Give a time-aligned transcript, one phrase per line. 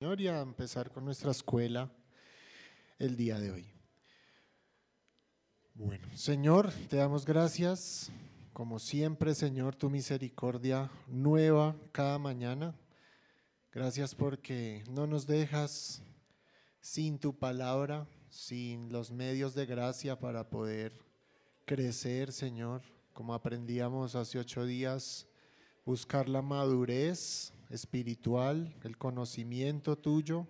[0.00, 1.92] Señor y a empezar con nuestra escuela
[2.98, 3.66] el día de hoy.
[5.74, 8.10] Bueno, Señor, te damos gracias.
[8.54, 12.74] Como siempre, Señor, tu misericordia nueva cada mañana.
[13.72, 16.02] Gracias porque no nos dejas
[16.80, 20.96] sin tu palabra, sin los medios de gracia para poder
[21.66, 22.80] crecer, Señor.
[23.12, 25.26] Como aprendíamos hace ocho días,
[25.84, 30.46] buscar la madurez espiritual, el conocimiento tuyo,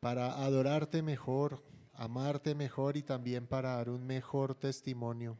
[0.00, 1.62] para adorarte mejor,
[1.94, 5.38] amarte mejor y también para dar un mejor testimonio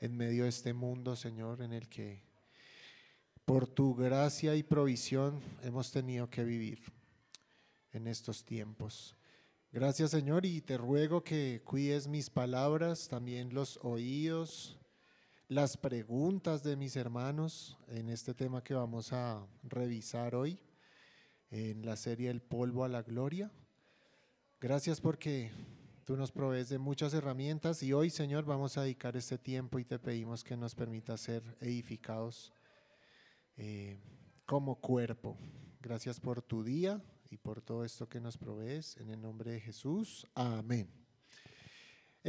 [0.00, 2.22] en medio de este mundo, Señor, en el que
[3.44, 6.82] por tu gracia y provisión hemos tenido que vivir
[7.92, 9.16] en estos tiempos.
[9.72, 14.78] Gracias, Señor, y te ruego que cuides mis palabras, también los oídos,
[15.48, 20.58] las preguntas de mis hermanos en este tema que vamos a revisar hoy
[21.50, 23.50] en la serie El polvo a la gloria.
[24.60, 25.50] Gracias porque
[26.04, 29.86] tú nos provees de muchas herramientas y hoy, Señor, vamos a dedicar este tiempo y
[29.86, 32.52] te pedimos que nos permita ser edificados
[33.56, 33.98] eh,
[34.44, 35.38] como cuerpo.
[35.80, 38.98] Gracias por tu día y por todo esto que nos provees.
[38.98, 40.26] En el nombre de Jesús.
[40.34, 41.07] Amén.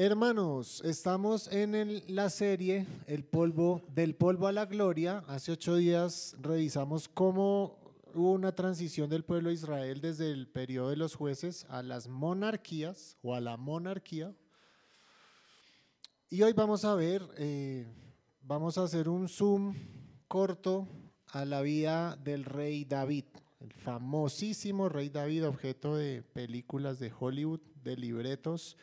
[0.01, 5.25] Hermanos, estamos en la serie El polvo del polvo a la gloria.
[5.27, 7.77] Hace ocho días revisamos cómo
[8.13, 12.07] hubo una transición del pueblo de Israel desde el periodo de los jueces a las
[12.07, 14.33] monarquías o a la monarquía.
[16.29, 17.85] Y hoy vamos a ver, eh,
[18.41, 19.75] vamos a hacer un zoom
[20.29, 20.87] corto
[21.27, 23.25] a la vida del rey David,
[23.59, 28.77] el famosísimo rey David, objeto de películas de Hollywood, de libretos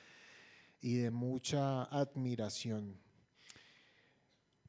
[0.81, 3.01] y de mucha admiración.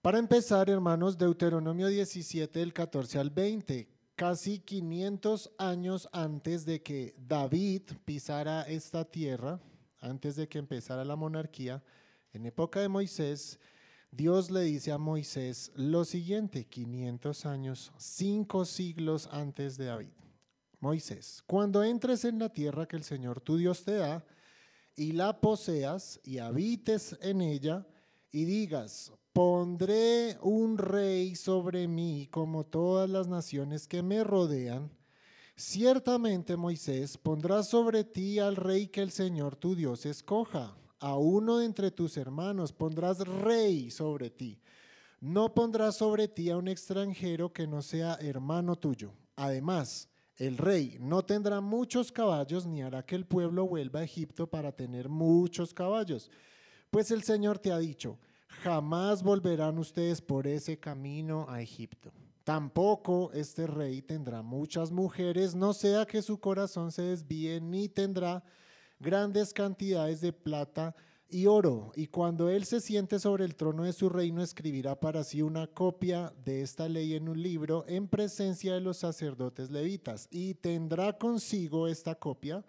[0.02, 7.16] Para empezar, hermanos, Deuteronomio 17, del 14 al 20, casi 500 años antes de que
[7.18, 9.60] David pisara esta tierra,
[10.00, 11.84] antes de que empezara la monarquía,
[12.34, 13.60] en época de Moisés,
[14.12, 20.14] Dios le dice a Moisés lo siguiente, 500 años, cinco siglos antes de David.
[20.80, 24.24] Moisés, cuando entres en la tierra que el Señor tu Dios te da,
[24.98, 27.88] y la poseas y habites en ella
[28.32, 34.92] y digas, pondré un rey sobre mí como todas las naciones que me rodean,
[35.56, 41.60] ciertamente Moisés pondrá sobre ti al rey que el Señor tu Dios escoja, a uno
[41.60, 44.60] de entre tus hermanos pondrás rey sobre ti.
[45.20, 49.14] No pondrás sobre ti a un extranjero que no sea hermano tuyo.
[49.36, 54.48] Además, el rey no tendrá muchos caballos ni hará que el pueblo vuelva a Egipto
[54.48, 56.30] para tener muchos caballos.
[56.92, 62.12] Pues el Señor te ha dicho, jamás volverán ustedes por ese camino a Egipto.
[62.44, 68.44] Tampoco este rey tendrá muchas mujeres, no sea que su corazón se desvíe, ni tendrá
[69.00, 70.96] grandes cantidades de plata
[71.30, 75.24] y oro, y cuando él se siente sobre el trono de su reino, escribirá para
[75.24, 80.28] sí una copia de esta ley en un libro en presencia de los sacerdotes levitas,
[80.32, 82.64] y tendrá consigo esta copia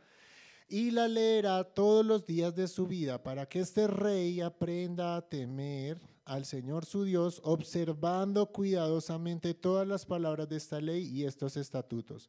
[0.68, 5.22] y la leerá todos los días de su vida para que este rey aprenda a
[5.22, 11.56] temer al Señor su Dios, observando cuidadosamente todas las palabras de esta ley y estos
[11.56, 12.28] estatutos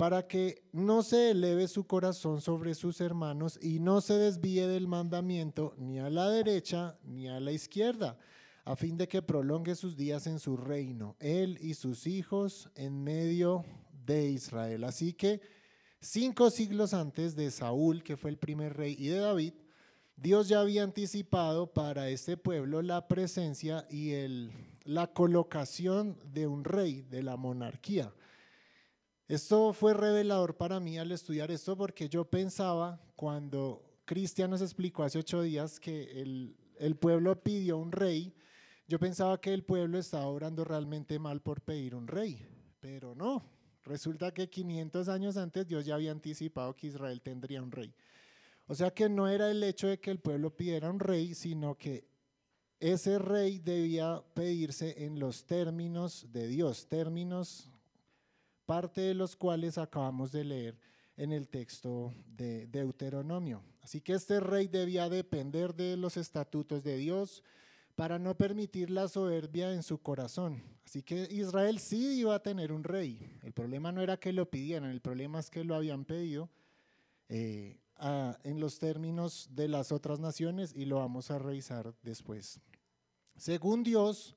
[0.00, 4.88] para que no se eleve su corazón sobre sus hermanos y no se desvíe del
[4.88, 8.16] mandamiento ni a la derecha ni a la izquierda,
[8.64, 13.04] a fin de que prolongue sus días en su reino, él y sus hijos en
[13.04, 13.62] medio
[14.06, 14.84] de Israel.
[14.84, 15.42] Así que
[16.00, 19.52] cinco siglos antes de Saúl, que fue el primer rey, y de David,
[20.16, 24.50] Dios ya había anticipado para este pueblo la presencia y el,
[24.84, 28.14] la colocación de un rey de la monarquía.
[29.30, 35.04] Esto fue revelador para mí al estudiar esto porque yo pensaba cuando Cristian nos explicó
[35.04, 38.34] hace ocho días que el, el pueblo pidió un rey,
[38.88, 42.44] yo pensaba que el pueblo estaba obrando realmente mal por pedir un rey,
[42.80, 43.48] pero no.
[43.84, 47.94] Resulta que 500 años antes Dios ya había anticipado que Israel tendría un rey.
[48.66, 51.78] O sea que no era el hecho de que el pueblo pidiera un rey, sino
[51.78, 52.04] que
[52.80, 57.70] ese rey debía pedirse en los términos de Dios, términos
[58.70, 60.78] parte de los cuales acabamos de leer
[61.16, 63.64] en el texto de Deuteronomio.
[63.80, 67.42] Así que este rey debía depender de los estatutos de Dios
[67.96, 70.62] para no permitir la soberbia en su corazón.
[70.84, 73.28] Así que Israel sí iba a tener un rey.
[73.42, 76.48] El problema no era que lo pidieran, el problema es que lo habían pedido
[77.28, 77.80] eh,
[78.44, 82.60] en los términos de las otras naciones y lo vamos a revisar después.
[83.36, 84.36] Según Dios,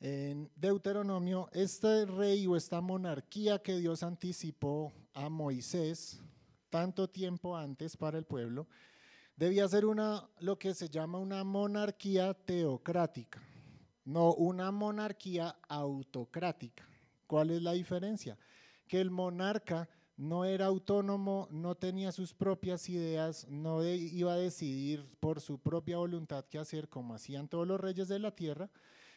[0.00, 6.20] en Deuteronomio, este rey o esta monarquía que Dios anticipó a Moisés
[6.70, 8.66] tanto tiempo antes para el pueblo,
[9.36, 13.42] debía ser una, lo que se llama una monarquía teocrática,
[14.04, 16.86] no una monarquía autocrática.
[17.26, 18.38] ¿Cuál es la diferencia?
[18.86, 25.06] Que el monarca no era autónomo, no tenía sus propias ideas, no iba a decidir
[25.20, 28.70] por su propia voluntad qué hacer como hacían todos los reyes de la tierra,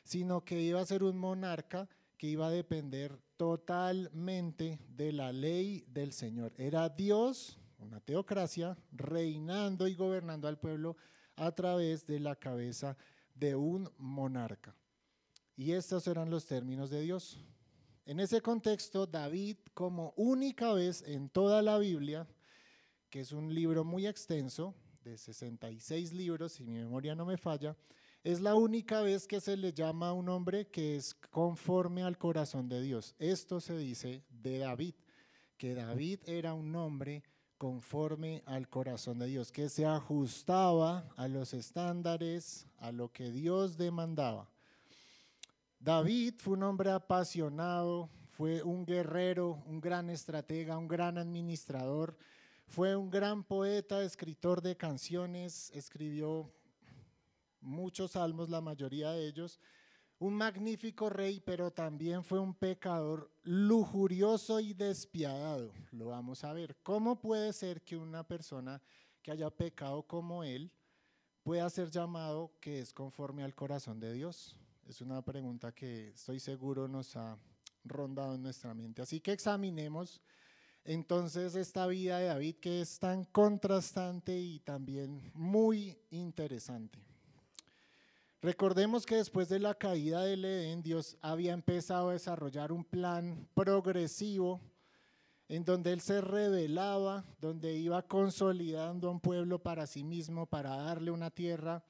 [0.03, 1.87] sino que iba a ser un monarca
[2.17, 6.53] que iba a depender totalmente de la ley del Señor.
[6.57, 10.97] Era Dios, una teocracia, reinando y gobernando al pueblo
[11.37, 12.97] a través de la cabeza
[13.35, 14.75] de un monarca.
[15.55, 17.39] Y estos eran los términos de Dios.
[18.05, 22.27] En ese contexto, David, como única vez en toda la Biblia,
[23.09, 27.75] que es un libro muy extenso, de 66 libros, si mi memoria no me falla,
[28.23, 32.17] es la única vez que se le llama a un hombre que es conforme al
[32.17, 33.15] corazón de Dios.
[33.17, 34.95] Esto se dice de David,
[35.57, 37.23] que David era un hombre
[37.57, 43.77] conforme al corazón de Dios, que se ajustaba a los estándares, a lo que Dios
[43.77, 44.49] demandaba.
[45.79, 52.17] David fue un hombre apasionado, fue un guerrero, un gran estratega, un gran administrador,
[52.67, 56.51] fue un gran poeta, escritor de canciones, escribió
[57.61, 59.59] muchos salmos, la mayoría de ellos,
[60.19, 65.73] un magnífico rey, pero también fue un pecador lujurioso y despiadado.
[65.91, 66.75] Lo vamos a ver.
[66.83, 68.81] ¿Cómo puede ser que una persona
[69.21, 70.73] que haya pecado como él
[71.41, 74.57] pueda ser llamado que es conforme al corazón de Dios?
[74.85, 77.37] Es una pregunta que estoy seguro nos ha
[77.85, 79.01] rondado en nuestra mente.
[79.01, 80.21] Así que examinemos
[80.83, 87.08] entonces esta vida de David que es tan contrastante y también muy interesante.
[88.41, 93.47] Recordemos que después de la caída del Edén, Dios había empezado a desarrollar un plan
[93.53, 94.61] progresivo
[95.47, 101.11] en donde Él se revelaba, donde iba consolidando un pueblo para sí mismo, para darle
[101.11, 101.83] una tierra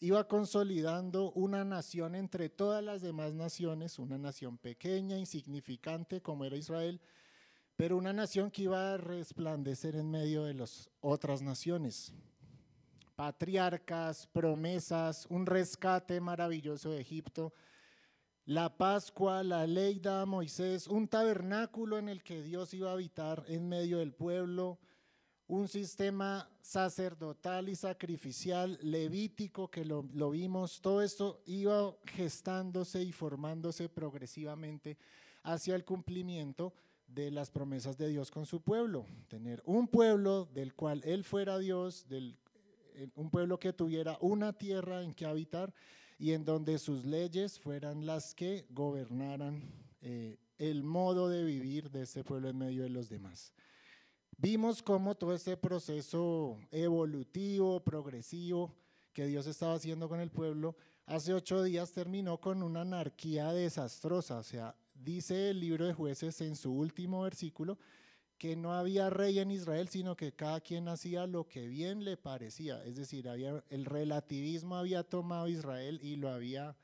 [0.00, 6.56] iba consolidando una nación entre todas las demás naciones, una nación pequeña, insignificante como era
[6.56, 7.00] Israel,
[7.76, 12.14] pero una nación que iba a resplandecer en medio de las otras naciones.
[13.20, 17.52] Patriarcas, promesas, un rescate maravilloso de Egipto,
[18.46, 23.44] la Pascua, la ley de Moisés, un tabernáculo en el que Dios iba a habitar
[23.48, 24.78] en medio del pueblo,
[25.48, 33.90] un sistema sacerdotal y sacrificial levítico que lo, vimos, todo esto iba gestándose y formándose
[33.90, 34.96] progresivamente
[35.42, 36.72] hacia el cumplimiento
[37.06, 41.58] de las promesas de Dios con su pueblo, tener un pueblo del cual Él fuera
[41.58, 42.39] Dios, del,
[43.14, 45.72] un pueblo que tuviera una tierra en que habitar
[46.18, 49.62] y en donde sus leyes fueran las que gobernaran
[50.02, 53.54] eh, el modo de vivir de este pueblo en medio de los demás.
[54.36, 58.74] Vimos cómo todo este proceso evolutivo, progresivo
[59.12, 60.76] que Dios estaba haciendo con el pueblo,
[61.06, 64.38] hace ocho días terminó con una anarquía desastrosa.
[64.38, 67.78] O sea, dice el libro de jueces en su último versículo
[68.40, 72.16] que no había rey en Israel, sino que cada quien hacía lo que bien le
[72.16, 72.82] parecía.
[72.84, 76.74] Es decir, había, el relativismo había tomado Israel y lo había,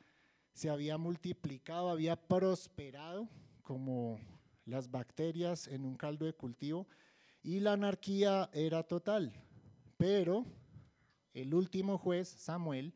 [0.53, 3.27] se había multiplicado, había prosperado
[3.63, 4.21] como
[4.67, 6.87] las bacterias en un caldo de cultivo
[7.43, 9.33] y la anarquía era total.
[9.97, 10.45] Pero
[11.33, 12.93] el último juez, Samuel,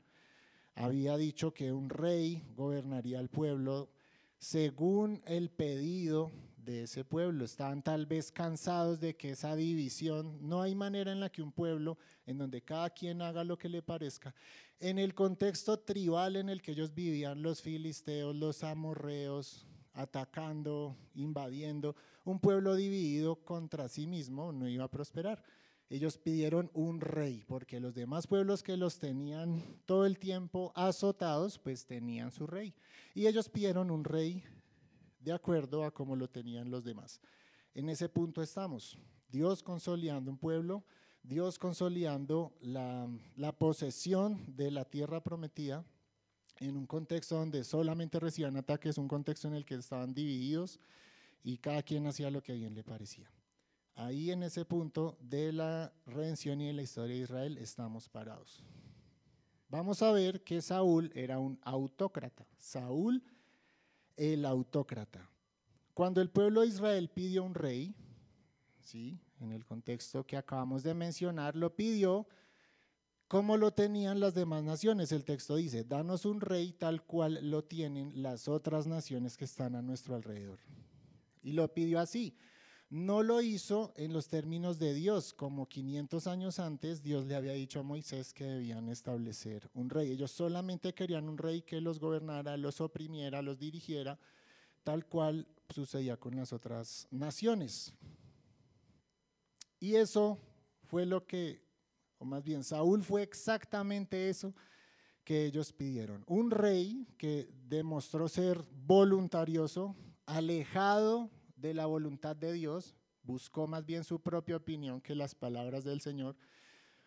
[0.75, 3.89] había dicho que un rey gobernaría el pueblo
[4.37, 6.31] según el pedido
[6.65, 7.45] de ese pueblo.
[7.45, 11.53] Estaban tal vez cansados de que esa división, no hay manera en la que un
[11.53, 14.35] pueblo, en donde cada quien haga lo que le parezca,
[14.79, 21.97] en el contexto tribal en el que ellos vivían, los filisteos, los amorreos, atacando, invadiendo,
[22.25, 25.43] un pueblo dividido contra sí mismo no iba a prosperar.
[25.89, 31.59] Ellos pidieron un rey, porque los demás pueblos que los tenían todo el tiempo azotados,
[31.59, 32.73] pues tenían su rey.
[33.13, 34.45] Y ellos pidieron un rey
[35.21, 37.21] de acuerdo a cómo lo tenían los demás.
[37.75, 38.99] En ese punto estamos.
[39.29, 40.85] Dios consolidando un pueblo,
[41.23, 43.09] Dios consolidando la,
[43.59, 45.85] posesión de la tierra prometida
[46.59, 50.81] en un contexto donde solamente recibían ataques, un contexto en el que estaban divididos
[51.43, 53.31] y cada quien hacía lo que bien le parecía.
[53.95, 58.63] Ahí en ese punto de la redención y de la historia de Israel estamos parados.
[59.69, 62.47] Vamos a ver que Saúl era un autócrata.
[62.59, 63.23] Saúl,
[64.21, 65.31] el autócrata.
[65.95, 67.95] Cuando el pueblo de Israel pidió un rey,
[68.81, 69.19] ¿sí?
[69.41, 72.29] en el contexto que acabamos de mencionar, lo pidió
[73.29, 75.11] como lo tenían las demás naciones.
[75.13, 79.75] El texto dice, danos un rey tal cual lo tienen las otras naciones que están
[79.75, 80.59] a nuestro alrededor.
[81.43, 82.37] Y lo pidió así.
[82.91, 87.53] No lo hizo en los términos de Dios, como 500 años antes Dios le había
[87.53, 90.11] dicho a Moisés que debían establecer un rey.
[90.11, 94.19] Ellos solamente querían un rey que los gobernara, los oprimiera, los dirigiera,
[94.83, 97.95] tal cual sucedía con las otras naciones.
[99.79, 100.41] Y eso
[100.83, 101.63] fue lo que,
[102.19, 104.53] o más bien, Saúl fue exactamente eso
[105.23, 106.25] que ellos pidieron.
[106.27, 109.95] Un rey que demostró ser voluntarioso,
[110.27, 111.31] alejado
[111.61, 116.01] de la voluntad de Dios, buscó más bien su propia opinión que las palabras del
[116.01, 116.37] Señor.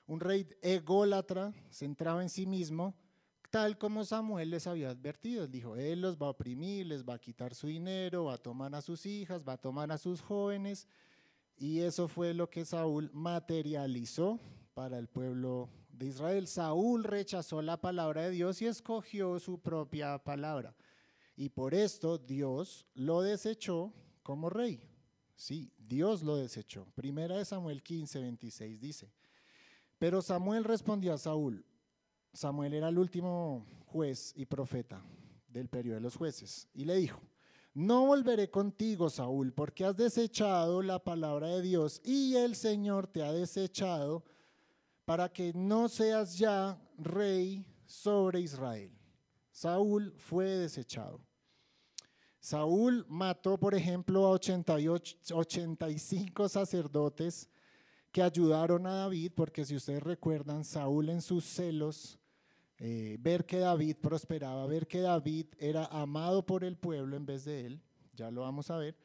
[0.05, 2.95] Un rey ególatra, centrado en sí mismo,
[3.49, 5.47] tal como Samuel les había advertido.
[5.47, 8.73] Dijo, Él los va a oprimir, les va a quitar su dinero, va a tomar
[8.75, 10.87] a sus hijas, va a tomar a sus jóvenes.
[11.55, 14.39] Y eso fue lo que Saúl materializó
[14.73, 16.47] para el pueblo de Israel.
[16.47, 20.75] Saúl rechazó la palabra de Dios y escogió su propia palabra.
[21.35, 24.81] Y por esto Dios lo desechó como rey.
[25.35, 26.85] Sí, Dios lo desechó.
[26.95, 29.11] Primera de Samuel 15, 26 dice.
[29.99, 31.65] Pero Samuel respondió a Saúl.
[32.33, 35.03] Samuel era el último juez y profeta
[35.47, 36.67] del periodo de los jueces.
[36.73, 37.21] Y le dijo,
[37.73, 43.23] no volveré contigo, Saúl, porque has desechado la palabra de Dios y el Señor te
[43.23, 44.23] ha desechado
[45.05, 48.91] para que no seas ya rey sobre Israel.
[49.51, 51.19] Saúl fue desechado.
[52.43, 57.49] Saúl mató, por ejemplo, a 88, 85 sacerdotes
[58.11, 62.19] que ayudaron a David, porque si ustedes recuerdan, Saúl en sus celos,
[62.79, 67.45] eh, ver que David prosperaba, ver que David era amado por el pueblo en vez
[67.45, 67.81] de él,
[68.13, 68.97] ya lo vamos a ver,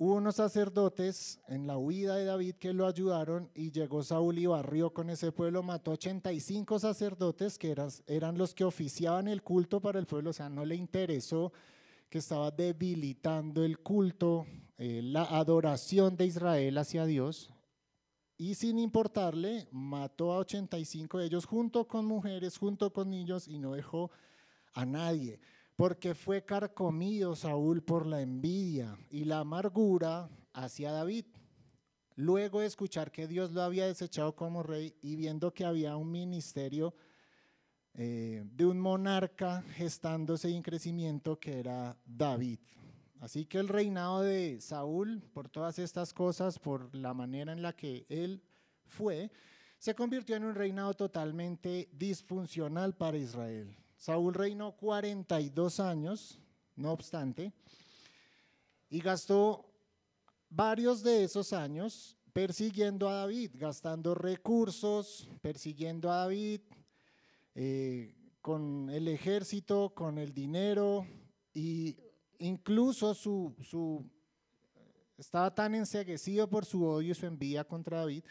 [0.00, 4.46] hubo unos sacerdotes en la huida de David que lo ayudaron y llegó Saúl y
[4.46, 7.76] barrió con ese pueblo, mató 85 sacerdotes que
[8.06, 11.52] eran, los que oficiaban el culto para el pueblo, o sea, no le interesó
[12.08, 14.46] que estaba debilitando el culto,
[14.78, 17.50] eh, la adoración de Israel hacia Dios,
[18.38, 23.58] y sin importarle, mató a 85 de ellos junto con mujeres, junto con niños, y
[23.58, 24.10] no dejó
[24.72, 25.40] a nadie,
[25.80, 31.24] porque fue carcomido Saúl por la envidia y la amargura hacia David.
[32.16, 36.10] Luego de escuchar que Dios lo había desechado como rey y viendo que había un
[36.10, 36.92] ministerio
[37.94, 42.58] eh, de un monarca gestándose y en crecimiento que era David.
[43.18, 47.72] Así que el reinado de Saúl, por todas estas cosas, por la manera en la
[47.74, 48.42] que él
[48.84, 49.30] fue,
[49.78, 53.74] se convirtió en un reinado totalmente disfuncional para Israel.
[54.00, 56.40] Saúl reinó 42 años,
[56.74, 57.52] no obstante,
[58.88, 59.70] y gastó
[60.48, 66.62] varios de esos años persiguiendo a David, gastando recursos, persiguiendo a David,
[67.54, 71.06] eh, con el ejército, con el dinero
[71.52, 71.94] y
[72.38, 74.02] incluso su, su,
[75.18, 78.24] estaba tan enseguecido por su odio y su envidia contra David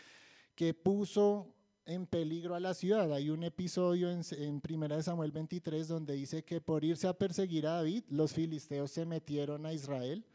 [0.55, 1.53] que puso
[1.85, 3.11] en peligro a la ciudad.
[3.13, 7.67] Hay un episodio en, en de Samuel 23 donde dice que por irse a perseguir
[7.67, 10.25] a David, los filisteos se metieron a Israel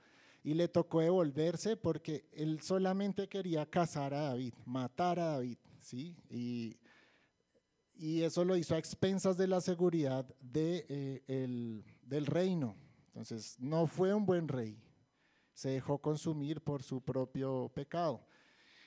[0.43, 6.15] y le tocó devolverse porque él solamente quería cazar a David, matar a David, ¿sí?
[7.97, 12.77] Y eso lo hizo a expensas de la seguridad eh, del reino.
[13.07, 14.77] Entonces, no fue un buen rey,
[15.53, 18.27] se dejó consumir por su propio pecado.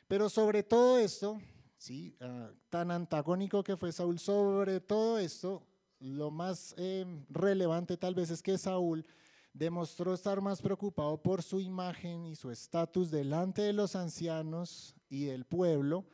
[0.08, 1.40] Pero sobre todo esto,
[1.78, 2.16] ¿sí?
[2.20, 5.64] Ah, tan antagónico que fue Saúl, sobre todo esto,
[6.00, 9.06] lo más em, relevante tal vez es que Saúl
[9.54, 15.26] demostró estar más preocupado por su imagen y su estatus delante de los ancianos y
[15.26, 16.06] del pueblo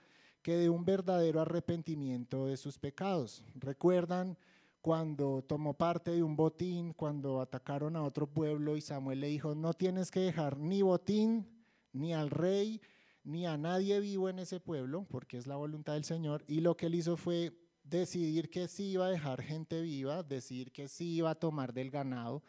[0.41, 3.43] que de un verdadero arrepentimiento de sus pecados.
[3.55, 4.38] ¿Recuerdan
[4.82, 9.55] cuando tomó parte de un botín, cuando atacaron a otro pueblo y Samuel le dijo,
[9.55, 11.48] no tienes que dejar ni botín,
[11.93, 12.82] ni al rey,
[13.24, 16.44] ni a nadie vivo en ese pueblo, porque es la voluntad del Señor?
[16.48, 17.53] Y lo que él hizo fue
[17.84, 21.92] decidir que sí iba a dejar gente viva, decidir que sí iba a tomar del
[21.92, 22.44] ganado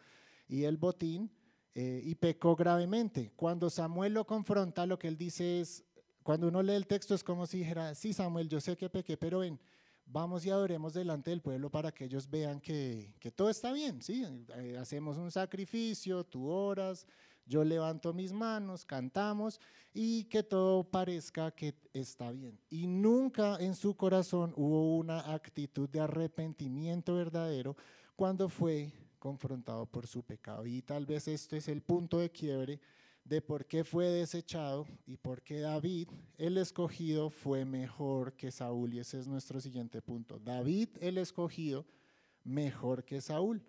[0.47, 1.31] y el botín,
[1.77, 3.33] eh, y pecó gravemente.
[3.35, 5.83] Cuando Samuel lo confronta, lo que él dice es,
[6.23, 9.17] cuando uno lee el texto es como si dijera, sí Samuel, yo sé que pequé,
[9.17, 9.59] pero ven,
[10.05, 14.01] vamos y adoremos delante del pueblo para que ellos vean que, que todo está bien,
[14.01, 14.25] ¿sí?
[14.55, 17.05] Eh, hacemos un sacrificio, tú oras,
[17.45, 19.59] yo levanto mis manos, cantamos
[19.93, 22.59] y que todo parezca que está bien.
[22.69, 27.75] Y nunca en su corazón hubo una actitud de arrepentimiento verdadero
[28.15, 30.65] cuando fue confrontado por su pecado.
[30.65, 32.79] Y tal vez este es el punto de quiebre
[33.23, 38.93] de por qué fue desechado y por qué David, el escogido, fue mejor que Saúl.
[38.93, 40.39] Y ese es nuestro siguiente punto.
[40.39, 41.85] David, el escogido,
[42.43, 43.63] mejor que Saúl.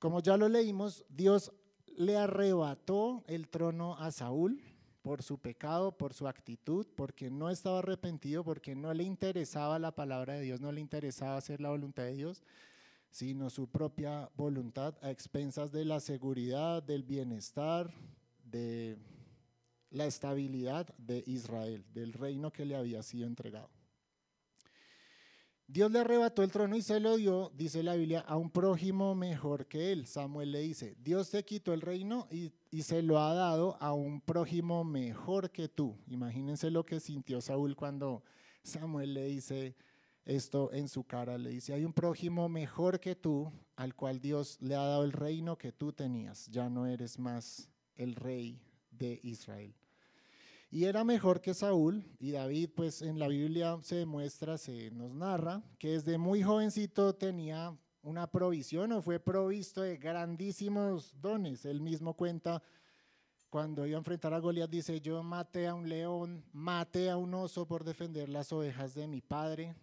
[0.00, 1.52] Como ya lo leímos, Dios
[1.96, 4.60] le arrebató el trono a Saúl
[5.02, 9.94] por su pecado, por su actitud, porque no estaba arrepentido, porque no le interesaba la
[9.94, 12.42] palabra de Dios, no le interesaba hacer la voluntad de Dios,
[13.10, 17.92] sino su propia voluntad a expensas de la seguridad, del bienestar,
[18.44, 18.98] de
[19.90, 23.70] la estabilidad de Israel, del reino que le había sido entregado.
[25.72, 29.14] Dios le arrebató el trono y se lo dio, dice la Biblia, a un prójimo
[29.14, 30.04] mejor que él.
[30.04, 32.50] Samuel le dice, Dios te quitó el reino y,
[32.82, 35.96] se lo ha dado a un prójimo mejor que tú.
[36.08, 38.24] Imagínense lo que sintió Saúl cuando
[38.64, 39.76] Samuel le dice
[40.24, 41.38] esto en su cara.
[41.38, 45.12] Le dice, hay un prójimo mejor que tú al cual Dios le ha dado el
[45.12, 46.48] reino que tú tenías.
[46.48, 48.60] Ya no eres más el rey
[48.90, 49.72] de Israel.
[50.72, 55.12] Y era mejor que Saúl, y David, pues en la Biblia se demuestra, se nos
[55.12, 61.64] narra, que desde muy jovencito tenía una provisión o fue provisto de grandísimos dones.
[61.64, 62.62] Él mismo cuenta
[63.48, 67.34] cuando iba a enfrentar a Goliat, dice, yo maté a un león, maté a un
[67.34, 69.74] oso por defender las ovejas de mi padre.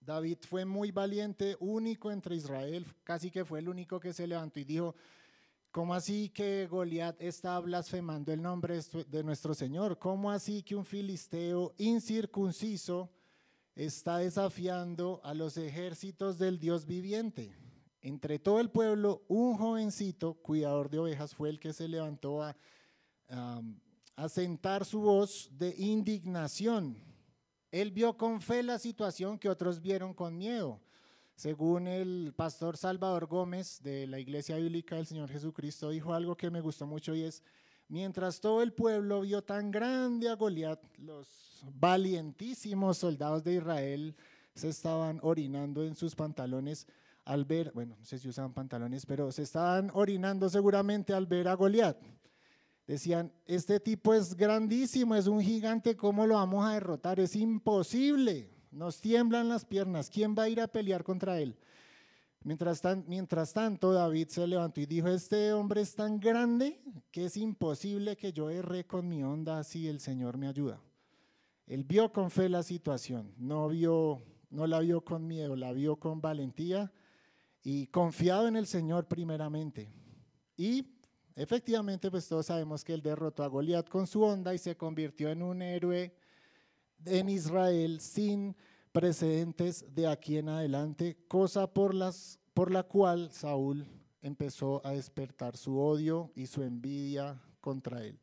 [0.00, 4.58] David fue muy valiente, único entre Israel, casi que fue el único que se levantó
[4.58, 4.96] y dijo,
[5.78, 9.96] ¿Cómo así que Goliat está blasfemando el nombre de nuestro Señor?
[9.96, 13.08] ¿Cómo así que un filisteo incircunciso
[13.76, 17.54] está desafiando a los ejércitos del Dios viviente?
[18.00, 22.56] Entre todo el pueblo, un jovencito, cuidador de ovejas, fue el que se levantó a,
[24.16, 26.96] a sentar su voz de indignación.
[27.70, 30.80] Él vio con fe la situación que otros vieron con miedo.
[31.38, 36.50] Según el pastor Salvador Gómez de la Iglesia Bíblica del Señor Jesucristo, dijo algo que
[36.50, 37.44] me gustó mucho y es,
[37.86, 44.16] mientras todo el pueblo vio tan grande a Goliat, los valientísimos soldados de Israel
[44.52, 46.88] se estaban orinando en sus pantalones
[47.24, 51.46] al ver, bueno, no sé si usaban pantalones, pero se estaban orinando seguramente al ver
[51.46, 52.02] a Goliat.
[52.84, 57.20] Decían, este tipo es grandísimo, es un gigante, ¿cómo lo vamos a derrotar?
[57.20, 61.56] Es imposible nos tiemblan las piernas, ¿quién va a ir a pelear contra él?
[62.44, 68.16] Mientras, tanto, David se levantó y dijo, este hombre es tan grande que es imposible
[68.16, 70.80] que yo erre con mi onda si el Señor me ayuda.
[71.66, 73.68] Él vio con fe la situación, no,
[74.50, 76.90] no la vio con miedo, la vio con valentía
[77.62, 79.90] y confiado en el Señor primeramente.
[80.56, 80.86] Y
[81.34, 85.28] efectivamente, pues todos sabemos que él derrotó a Goliat con su onda y se convirtió
[85.28, 86.14] en un héroe
[87.04, 88.56] en Israel sin
[88.92, 93.86] precedentes de aquí en adelante, cosa por, las, por la cual Saúl
[94.22, 98.18] empezó a despertar su odio y su envidia contra él.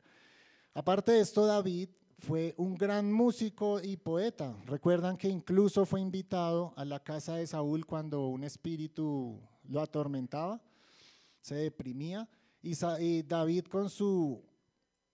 [0.74, 4.56] Aparte de esto, David fue un gran músico y poeta.
[4.66, 10.62] Recuerdan que incluso fue invitado a la casa de Saúl cuando un espíritu lo atormentaba,
[11.42, 12.28] se deprimía,
[12.62, 14.44] y David con su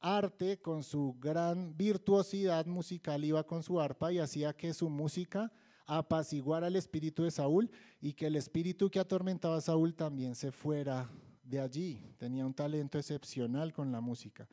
[0.01, 5.51] arte, con su gran virtuosidad musical, iba con su arpa y hacía que su música
[5.85, 7.69] apaciguara el espíritu de Saúl
[8.01, 11.09] y que el espíritu que atormentaba a Saúl también se fuera
[11.43, 12.01] de allí.
[12.17, 14.47] Tenía un talento excepcional con la música.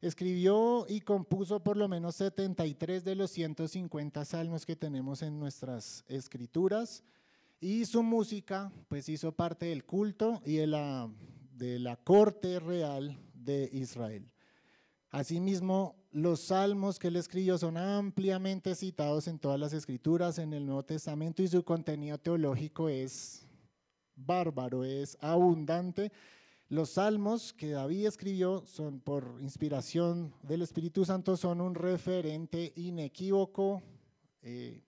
[0.00, 6.04] Escribió y compuso por lo menos 73 de los 150 salmos que tenemos en nuestras
[6.08, 7.02] escrituras
[7.60, 11.10] y su música pues hizo parte del culto y de la,
[11.52, 14.30] de la corte real de Israel.
[15.10, 20.66] Asimismo, los salmos que él escribió son ampliamente citados en todas las escrituras, en el
[20.66, 23.46] Nuevo Testamento, y su contenido teológico es
[24.14, 26.12] bárbaro, es abundante.
[26.68, 33.82] Los salmos que David escribió son por inspiración del Espíritu Santo, son un referente inequívoco,
[34.42, 34.82] eh,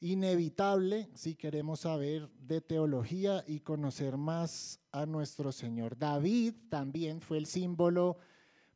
[0.00, 5.98] inevitable si queremos saber de teología y conocer más a nuestro Señor.
[5.98, 8.16] David también fue el símbolo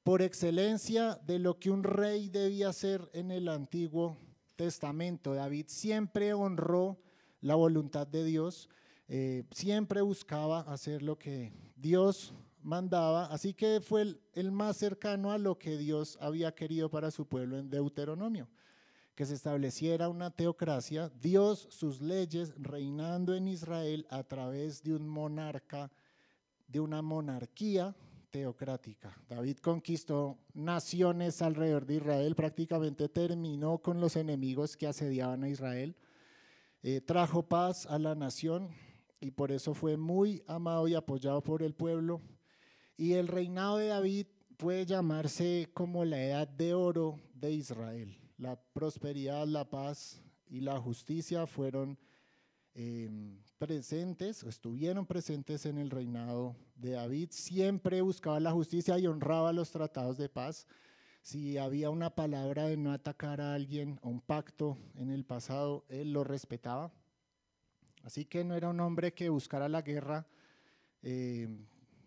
[0.09, 4.16] por excelencia de lo que un rey debía hacer en el Antiguo
[4.57, 5.35] Testamento.
[5.35, 6.99] David siempre honró
[7.42, 8.71] la voluntad de Dios,
[9.07, 15.31] eh, siempre buscaba hacer lo que Dios mandaba, así que fue el, el, más cercano
[15.31, 18.49] a lo que Dios había querido para su pueblo en Deuteronomio,
[19.14, 25.07] que se estableciera una teocracia, Dios, sus leyes, reinando en Israel a través de un
[25.07, 25.92] monarca,
[26.66, 27.94] de una monarquía
[28.30, 29.16] teocrática.
[29.28, 35.96] David conquistó naciones alrededor de Israel, prácticamente terminó con los enemigos que asediaban a Israel,
[36.82, 38.68] eh, trajo paz a la nación
[39.20, 42.20] y por eso fue muy amado y apoyado por el pueblo.
[42.96, 48.16] Y el reinado de David puede llamarse como la edad de oro de Israel.
[48.36, 51.98] La prosperidad, la paz y la justicia fueron
[52.74, 57.31] em, presentes o estuvieron presentes en el reinado de David.
[57.33, 60.66] Siempre buscaba la justicia y honraba los tratados de paz.
[61.23, 65.85] Si había una palabra de no atacar a alguien o un pacto en el pasado,
[65.88, 66.92] él lo respetaba.
[68.03, 70.27] Así que no era un hombre que buscara la guerra
[71.03, 71.66] em,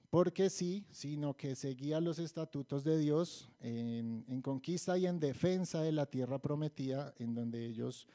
[0.10, 5.92] porque sí, sino que seguía los estatutos de Dios en, conquista y en defensa de
[5.92, 8.08] la tierra prometida en donde ellos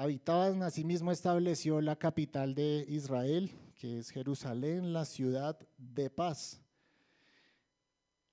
[0.00, 0.62] habitaban.
[0.62, 6.62] Asimismo estableció la capital de Israel, que es Jerusalén, la ciudad de paz.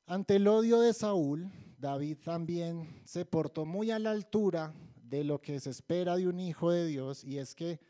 [0.05, 5.41] Ante el odio de Saúl, David también se portó muy a la altura de lo
[5.41, 7.81] que se espera de un hijo de Dios, y es que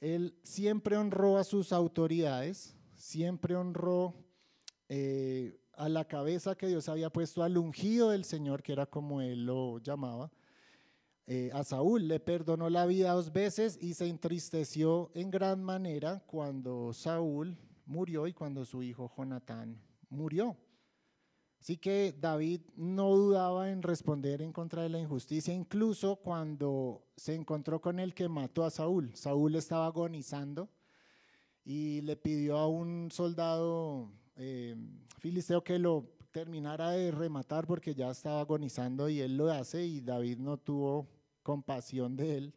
[0.00, 4.14] él siempre honró a sus autoridades, siempre honró
[4.88, 9.20] eh, a la cabeza que Dios había puesto al ungido del Señor, que era como
[9.20, 10.32] él lo llamaba.
[11.26, 16.22] Eh, a Saúl le perdonó la vida dos veces y se entristeció en gran manera
[16.26, 17.56] cuando Saúl
[17.86, 20.56] murió y cuando su hijo Jonatán murió.
[21.60, 27.34] Así que David no dudaba en responder en contra de la injusticia, incluso cuando se
[27.34, 29.16] encontró con el que mató a Saúl.
[29.16, 30.68] Saúl estaba agonizando
[31.64, 34.76] y le pidió a un soldado eh,
[35.18, 40.02] filisteo que lo terminara de rematar porque ya estaba agonizando y él lo hace y
[40.02, 41.13] David no tuvo
[41.44, 42.54] compasión de él.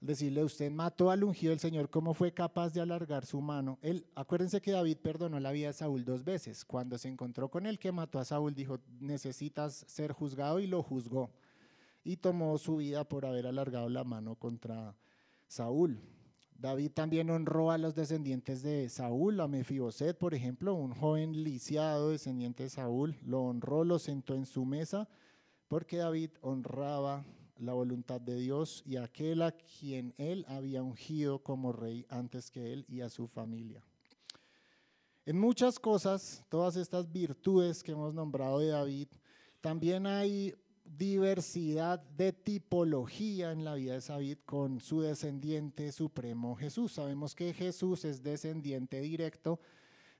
[0.00, 3.78] Decirle, usted mató al ungido del Señor, ¿cómo fue capaz de alargar su mano?
[3.82, 6.64] Él, acuérdense que David perdonó la vida de Saúl dos veces.
[6.64, 10.82] Cuando se encontró con el que mató a Saúl, dijo, necesitas ser juzgado y lo
[10.82, 11.30] juzgó.
[12.02, 14.94] Y tomó su vida por haber alargado la mano contra
[15.48, 16.00] Saúl.
[16.56, 22.10] David también honró a los descendientes de Saúl, a Mefiboset, por ejemplo, un joven lisiado
[22.10, 25.08] descendiente de Saúl, lo honró, lo sentó en su mesa,
[25.68, 27.24] porque David honraba
[27.58, 32.50] la voluntad de Dios y a aquel a quien él había ungido como rey antes
[32.50, 33.82] que él y a su familia.
[35.26, 39.08] En muchas cosas, todas estas virtudes que hemos nombrado de David,
[39.60, 46.92] también hay diversidad de tipología en la vida de David con su descendiente supremo Jesús.
[46.92, 49.60] Sabemos que Jesús es descendiente directo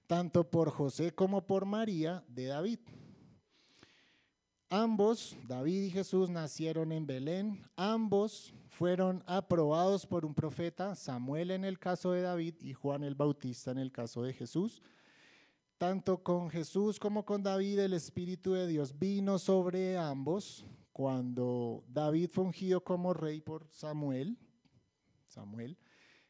[0.06, 2.78] tanto por José como por María de David.
[4.76, 7.64] Ambos, David y Jesús, nacieron en Belén.
[7.76, 13.14] Ambos fueron aprobados por un profeta, Samuel en el caso de David y Juan el
[13.14, 14.82] Bautista en el caso de Jesús.
[15.78, 22.30] Tanto con Jesús como con David el Espíritu de Dios vino sobre ambos cuando David
[22.32, 24.36] fue ungido como rey por Samuel.
[25.28, 25.78] Samuel.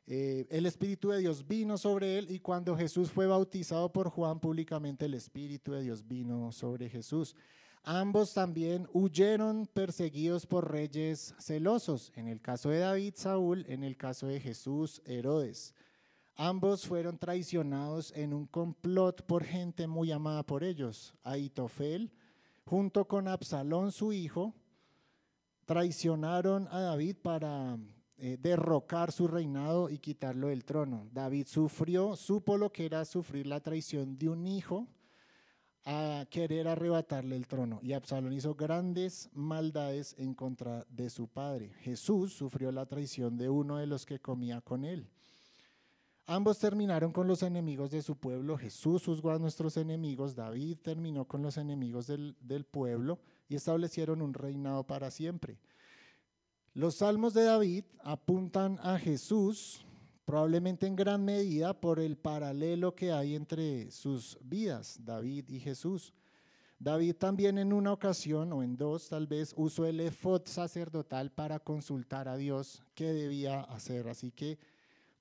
[0.06, 4.38] Eh, el Espíritu de Dios vino sobre él y cuando Jesús fue bautizado por Juan
[4.38, 7.34] públicamente, el Espíritu de Dios vino sobre Jesús.
[7.86, 12.12] Ambos también huyeron perseguidos por reyes celosos.
[12.16, 15.74] En el caso de David, Saúl, en el caso de Jesús, Herodes.
[16.34, 21.14] Ambos fueron traicionados en un complot por gente muy amada por ellos.
[21.24, 22.10] Aitofel,
[22.64, 24.54] junto con Absalón, su hijo,
[25.66, 27.76] traicionaron a David para
[28.16, 31.06] eh, derrocar su reinado y quitarlo del trono.
[31.12, 34.88] David sufrió, supo lo que era sufrir la traición de un hijo
[35.84, 37.80] a querer arrebatarle el trono.
[37.82, 41.74] Y Absalón hizo grandes maldades en contra de su padre.
[41.80, 45.08] Jesús sufrió la traición de uno de los que comía con él.
[46.26, 48.56] Ambos terminaron con los enemigos de su pueblo.
[48.56, 50.34] Jesús juzgó a nuestros enemigos.
[50.34, 55.58] David terminó con los enemigos del, del, pueblo y establecieron un reinado para siempre.
[56.72, 59.84] Los salmos de David apuntan a Jesús,
[60.24, 66.14] probablemente en gran medida por el paralelo que hay entre sus vidas, David y Jesús.
[66.78, 71.60] David también en una ocasión o en dos tal vez usó el efod sacerdotal para
[71.60, 74.08] consultar a Dios qué debía hacer.
[74.08, 74.58] Así que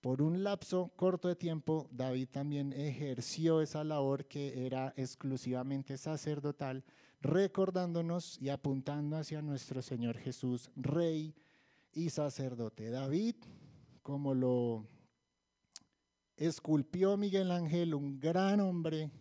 [0.01, 6.83] por un lapso corto de tiempo, David también ejerció esa labor que era exclusivamente sacerdotal,
[7.21, 11.33] recordándonos y apuntando hacia nuestro Señor Jesús, Rey
[11.93, 12.89] y sacerdote.
[12.89, 13.35] David,
[14.01, 14.85] como lo
[16.37, 19.11] esculpió Miguel Ángel, un gran hombre,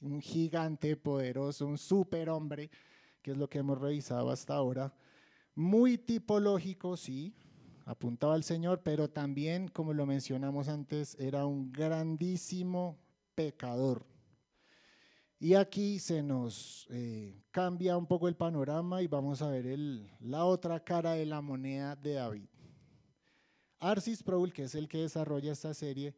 [0.00, 2.70] un gigante poderoso, un superhombre,
[3.22, 4.92] que es lo que hemos revisado hasta ahora,
[5.54, 7.34] muy tipológico, sí,
[7.84, 12.98] apuntaba al Señor, pero también, como lo mencionamos antes, era un grandísimo
[13.34, 14.06] pecador.
[15.38, 20.08] Y aquí se nos eh, cambia un poco el panorama y vamos a ver el,
[20.20, 22.46] la otra cara de la moneda de David.
[23.80, 26.14] Arcis Sproul, que es el que desarrolla esta serie,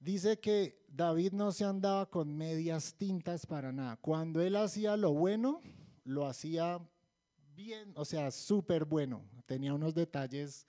[0.00, 3.96] dice que David no se andaba con medias tintas para nada.
[3.96, 5.60] Cuando él hacía lo bueno,
[6.04, 6.80] lo hacía
[7.54, 9.22] bien, o sea, súper bueno.
[9.46, 10.66] Tenía unos detalles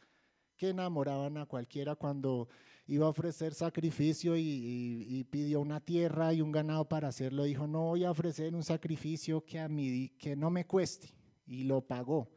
[0.55, 2.49] que enamoraban a cualquiera cuando
[2.87, 7.43] iba a ofrecer sacrificio y, pidió una tierra y un ganado para hacerlo.
[7.43, 11.13] Dijo, no voy a ofrecer un sacrificio que, a mí, que no me cueste.
[11.45, 12.29] Y lo pagó.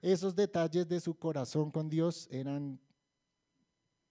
[0.00, 2.80] Esos detalles de su corazón con Dios eran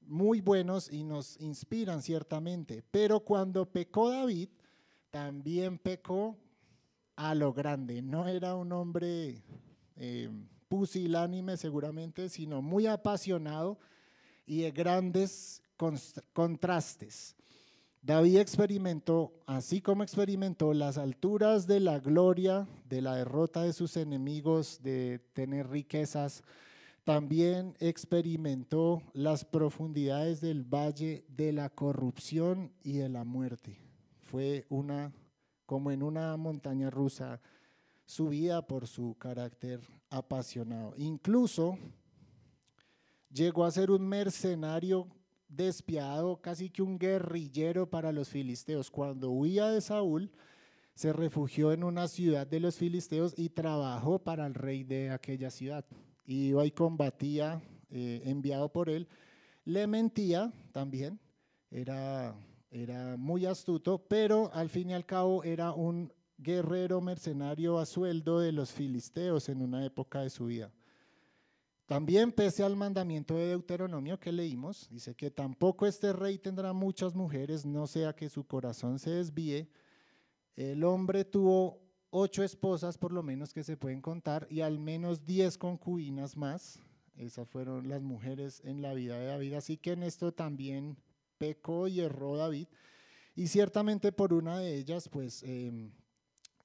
[0.09, 2.83] muy buenos y nos inspiran ciertamente.
[2.91, 4.49] Pero cuando pecó David,
[5.11, 6.35] también pecó
[7.15, 8.01] a lo grande.
[8.01, 9.43] No era un hombre
[9.95, 10.29] eh,
[10.67, 13.79] pusilánime seguramente, sino muy apasionado
[14.45, 15.61] y de grandes
[16.33, 17.35] contrastes.
[18.01, 23.97] David experimentó, así como experimentó las alturas de la gloria, de la derrota de sus
[23.97, 26.43] enemigos, de tener riquezas,
[27.09, 33.79] también experimentó las profundidades del valle de la corrupción y de la muerte.
[34.21, 35.11] Fue una,
[35.65, 37.41] como en una montaña rusa,
[38.05, 40.93] su vida por su carácter apasionado.
[40.97, 41.79] Incluso
[43.33, 45.07] llegó a ser un mercenario
[45.47, 48.91] despiadado, casi que un guerrillero para los filisteos.
[48.91, 50.31] Cuando huía de Saúl,
[50.93, 55.49] se refugió en una ciudad de los filisteos y trabajó para el rey de aquella
[55.49, 55.85] ciudad.
[56.31, 59.07] Iba y combatía, eh, enviado por él.
[59.65, 61.19] Le mentía también,
[61.71, 62.35] era,
[62.69, 68.39] era muy astuto, pero al fin y al cabo era un guerrero mercenario a sueldo
[68.39, 70.71] de los filisteos en una época de su vida.
[71.87, 77.15] También pese al mandamiento de Deuteronomio que leímos, dice que tampoco este rey tendrá muchas
[77.15, 79.67] mujeres, no sea que su corazón se desvíe.
[80.55, 85.25] El hombre tuvo ocho esposas por lo menos que se pueden contar y al menos
[85.25, 86.79] diez concubinas más.
[87.17, 89.53] Esas fueron las mujeres en la vida de David.
[89.53, 90.97] Así que en esto también
[91.37, 92.67] pecó y erró David.
[93.35, 95.91] Y ciertamente por una de ellas, pues em,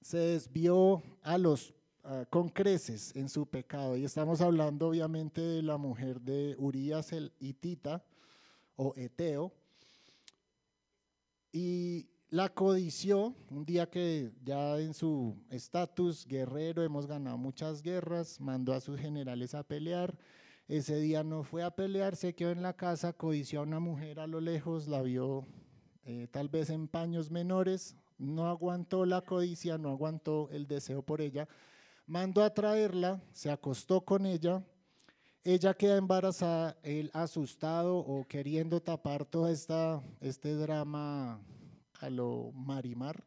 [0.01, 1.75] se desvió a los
[2.07, 3.97] Ah, con en su pecado.
[3.97, 8.05] Y estamos hablando obviamente de la mujer de Urias el Hitita
[8.77, 9.51] o Eteo.
[11.51, 18.41] Y la codició un día que ya en su estatus guerrero hemos ganado muchas guerras,
[18.41, 20.19] mandó a sus generales a pelear.
[20.67, 24.19] Ese día no fue a pelear, se quedó en la casa, codició a una mujer
[24.19, 25.47] a lo lejos, la vio
[26.07, 31.21] eh, tal vez en paños menores, no aguantó la codicia, no aguantó el deseo por
[31.21, 31.47] ella
[32.05, 34.61] Mandó a traerla, se acostó con ella,
[35.45, 41.41] ella queda embarazada, él asustado o queriendo tapar todo esta, este drama
[42.05, 43.25] a lo marimar.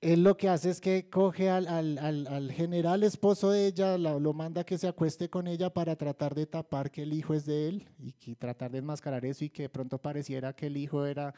[0.00, 4.64] Él lo que hace es que coge al, al, general esposo de ella, lo manda
[4.64, 7.88] que se acueste con ella para tratar de tapar que el hijo es de él
[7.98, 11.34] y tratar de enmascarar eso y que de pronto pareciera que el hijo era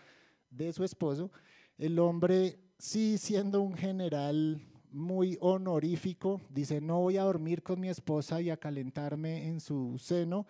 [0.50, 1.30] de su esposo.
[1.78, 7.88] El hombre sí siendo un general muy honorífico, dice, no voy a dormir con mi
[7.88, 10.46] esposa y a calentarme en su seno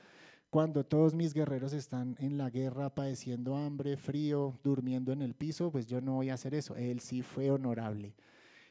[0.50, 5.70] cuando todos mis guerreros están en la guerra padeciendo hambre, frío, durmiendo en el piso,
[5.70, 6.76] pues yo no voy a hacer eso.
[6.76, 8.14] Él sí fue honorable.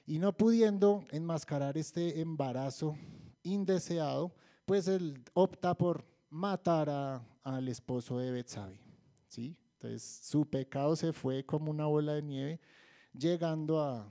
[0.07, 2.95] Y no pudiendo enmascarar este embarazo
[3.43, 4.33] indeseado,
[4.65, 8.79] pues él opta por matar al esposo de Betsabe.
[9.27, 9.55] ¿sí?
[9.73, 12.59] Entonces su pecado se fue como una bola de nieve
[13.13, 14.07] llegando a,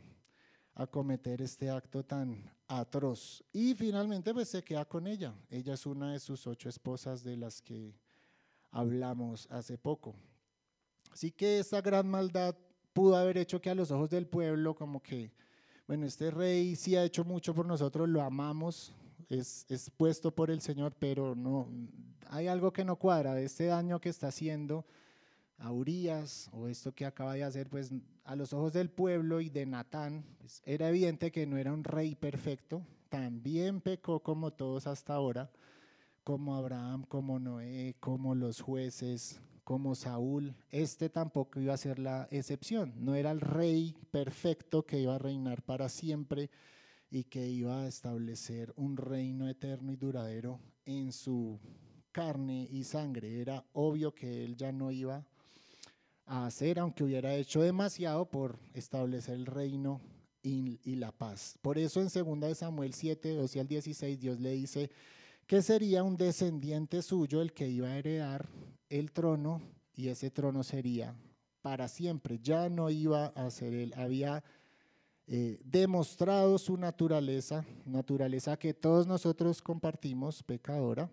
[0.90, 3.42] cometer este acto tan atroz.
[3.52, 5.34] Y finalmente pues se queda con ella.
[5.50, 7.94] Ella es una de sus ocho esposas de las que
[8.70, 10.14] hablamos hace poco.
[11.12, 12.56] Así que esta gran maldad
[12.92, 15.32] pudo haber hecho que a los ojos del pueblo como que,
[15.86, 18.92] bueno, este rey sí ha hecho mucho por nosotros, lo amamos,
[19.28, 21.68] es, es puesto por el Señor, pero no,
[22.28, 24.84] hay algo que no cuadra este daño que está haciendo
[25.58, 27.92] a Urias o esto que acaba de hacer, pues
[28.24, 31.84] a los ojos del pueblo y de Natán, pues, era evidente que no era un
[31.84, 35.50] rey perfecto, también pecó como todos hasta ahora,
[36.22, 40.54] como Abraham, como Noé, como los jueces, como Saúl.
[40.70, 45.18] Este tampoco iba a ser la excepción, no era el rey perfecto que iba a
[45.18, 46.50] reinar para siempre
[47.10, 51.60] y que iba a establecer un reino eterno y duradero en su
[52.10, 53.40] carne y sangre.
[53.40, 55.24] Era obvio que él ya no iba
[56.26, 60.00] a hacer, aunque hubiera hecho demasiado por establecer el reino
[60.42, 61.58] y, la paz.
[61.62, 64.90] Por eso en 2 Samuel 7, 12 al 16, Dios le dice
[65.46, 68.48] que sería un descendiente suyo el que iba a heredar
[68.88, 69.62] el trono
[69.94, 71.14] y ese trono sería
[71.62, 72.38] para siempre.
[72.42, 74.44] Ya no iba a ser él, había
[75.26, 81.10] eh, demostrado su naturaleza, naturaleza que todos nosotros compartimos, pecadora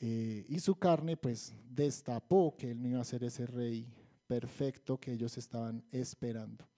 [0.00, 3.92] eh, y su carne pues destapó que él no iba a ser ese rey
[4.26, 6.68] perfecto que ellos estaban esperando.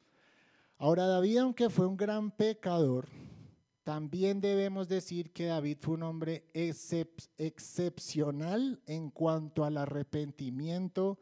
[0.78, 3.08] Ahora David, aunque fue un gran pecador,
[3.82, 11.18] también debemos decir que David fue un hombre excepcional en cuanto al arrepentimiento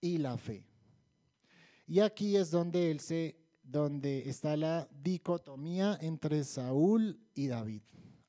[0.00, 0.66] y la fe.
[1.86, 7.82] Y aquí es donde se donde está la dicotomía entre Saúl y David.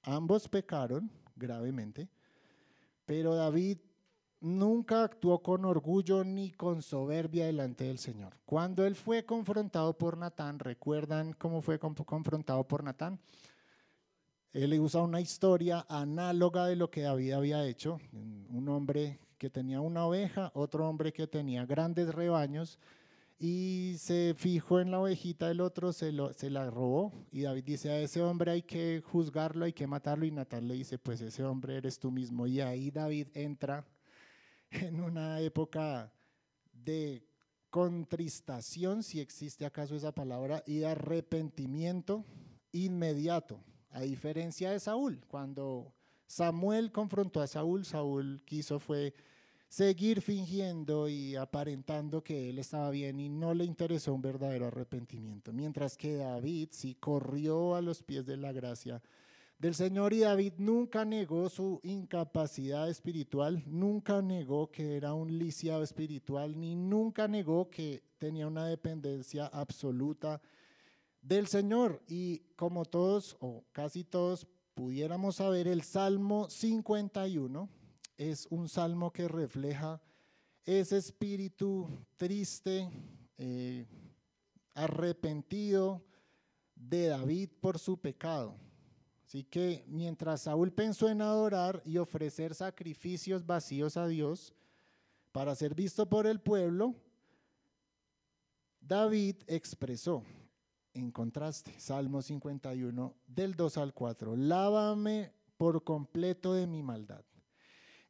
[0.04, 2.10] Ambos pecaron gravemente,
[3.10, 3.80] pero David
[4.40, 8.38] nunca actuó con orgullo ni con soberbia delante del Señor.
[8.46, 13.20] Cuando él fue confrontado por Natán, ¿recuerdan cómo fue confrontado por Natán?
[14.54, 17.98] Él usa una historia análoga de lo que David había hecho.
[18.14, 22.78] Un hombre que tenía una oveja, otro hombre que tenía grandes rebaños
[23.42, 27.14] y se fijó en la ovejita del otro, se, la robó.
[27.32, 30.26] Y David dice, a ese hombre hay que juzgarlo, hay que matarlo.
[30.26, 32.48] Y Natal le dice, pues ese hombre eres tú mismo.
[32.48, 33.88] Y ahí David entra
[34.72, 36.12] en una época
[36.74, 37.26] de
[37.70, 42.26] contristación, si existe acaso esa palabra, y de arrepentimiento
[42.74, 43.64] inmediato.
[43.92, 45.94] A diferencia de Saúl, cuando
[46.28, 49.14] Samuel confrontó a Saúl, Saúl quiso fue
[49.70, 55.54] seguir fingiendo y aparentando que él estaba bien y no le interesó un verdadero arrepentimiento.
[55.54, 59.02] Mientras que David sí corrió a los pies de la gracia
[59.60, 65.84] del Señor y David nunca negó su incapacidad espiritual, nunca negó que era un lisiado
[65.84, 70.42] espiritual, ni nunca negó que tenía una dependencia absoluta
[71.22, 72.02] del Señor.
[72.08, 77.70] Y como todos o casi todos pudiéramos saber, el Salmo 51
[78.20, 80.02] es un salmo que refleja
[80.66, 82.90] ese espíritu triste,
[83.38, 83.86] eh,
[84.76, 86.04] arrepentido
[86.76, 88.58] de David por su pecado.
[89.26, 94.54] Así que mientras Saúl pensó en adorar y ofrecer sacrificios vacíos a Dios
[95.32, 96.96] para ser visto por el pueblo,
[98.82, 100.24] David expresó,
[100.94, 107.24] en contraste, Salmo 51, del 2 al 4, lávame por completo de mi maldad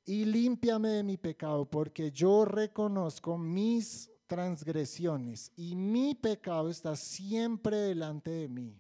[0.10, 7.78] y límpiame de mi pecado, porque yo reconozco mis transgresiones y mi pecado está siempre
[7.78, 8.76] delante de mí.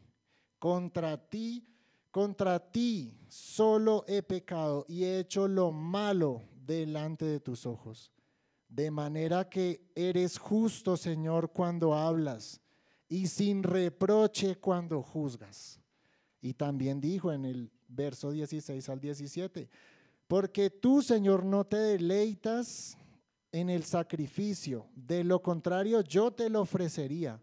[0.57, 1.67] Contra ti,
[2.09, 8.11] contra ti solo he pecado y he hecho lo malo delante de tus ojos.
[8.67, 12.59] De manera que eres justo, Señor, cuando hablas
[13.07, 15.79] y sin reproche cuando juzgas.
[16.41, 19.69] Y también dijo en el verso 16 al 17,
[20.29, 22.95] porque tú, Señor, no te deleitas
[23.51, 27.41] en el sacrificio, de lo contrario yo te lo ofrecería.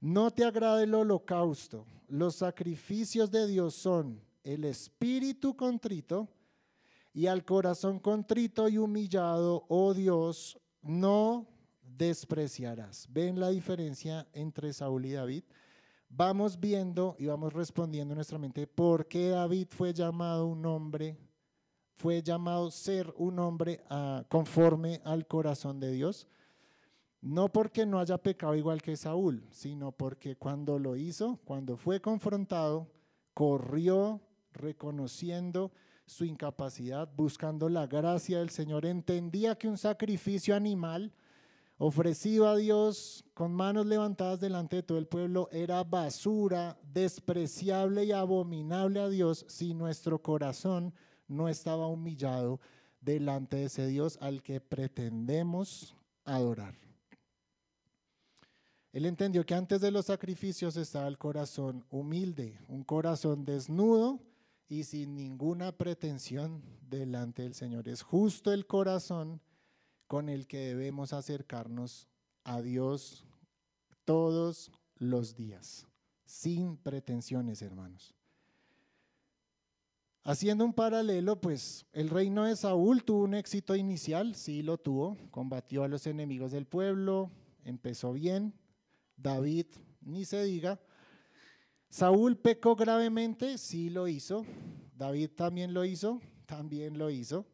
[0.00, 1.86] No te agrada el holocausto.
[2.08, 6.28] Los sacrificios de Dios son el espíritu contrito
[7.14, 11.46] y al corazón contrito y humillado, oh Dios, no
[11.82, 13.06] despreciarás.
[13.10, 15.44] ¿Ven la diferencia entre Saúl y David?
[16.08, 21.16] Vamos viendo y vamos respondiendo en nuestra mente por qué David fue llamado un hombre
[21.98, 26.28] fue llamado ser un hombre ah, conforme al corazón de Dios,
[27.20, 32.00] no porque no haya pecado igual que Saúl, sino porque cuando lo hizo, cuando fue
[32.00, 32.86] confrontado,
[33.34, 34.20] corrió
[34.52, 35.72] reconociendo
[36.06, 41.12] su incapacidad, buscando la gracia del Señor, entendía que un sacrificio animal
[41.78, 48.12] ofrecido a Dios con manos levantadas delante de todo el pueblo era basura, despreciable y
[48.12, 50.94] abominable a Dios si nuestro corazón
[51.28, 52.60] no estaba humillado
[53.00, 56.74] delante de ese Dios al que pretendemos adorar.
[58.92, 64.18] Él entendió que antes de los sacrificios estaba el corazón humilde, un corazón desnudo
[64.68, 67.88] y sin ninguna pretensión delante del Señor.
[67.88, 69.40] Es justo el corazón
[70.06, 72.08] con el que debemos acercarnos
[72.44, 73.26] a Dios
[74.04, 75.86] todos los días,
[76.24, 78.17] sin pretensiones, hermanos.
[80.24, 85.16] Haciendo un paralelo, pues el reino de Saúl tuvo un éxito inicial, sí lo tuvo,
[85.30, 87.30] combatió a los enemigos del pueblo,
[87.64, 88.52] empezó bien,
[89.16, 89.66] David,
[90.02, 90.80] ni se diga.
[91.88, 94.44] Saúl pecó gravemente, sí lo hizo,
[94.94, 97.46] David también lo hizo, también lo hizo.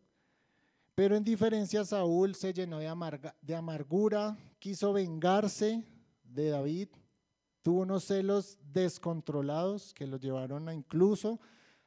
[0.94, 5.84] Pero en diferencia Saúl se llenó de, de amargura, quiso vengarse
[6.24, 6.88] de David,
[7.62, 11.40] tuvo unos celos descontrolados que lo llevaron a incluso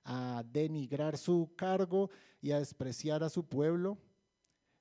[0.10, 2.10] a denigrar su cargo
[2.41, 3.97] y a despreciar a su pueblo,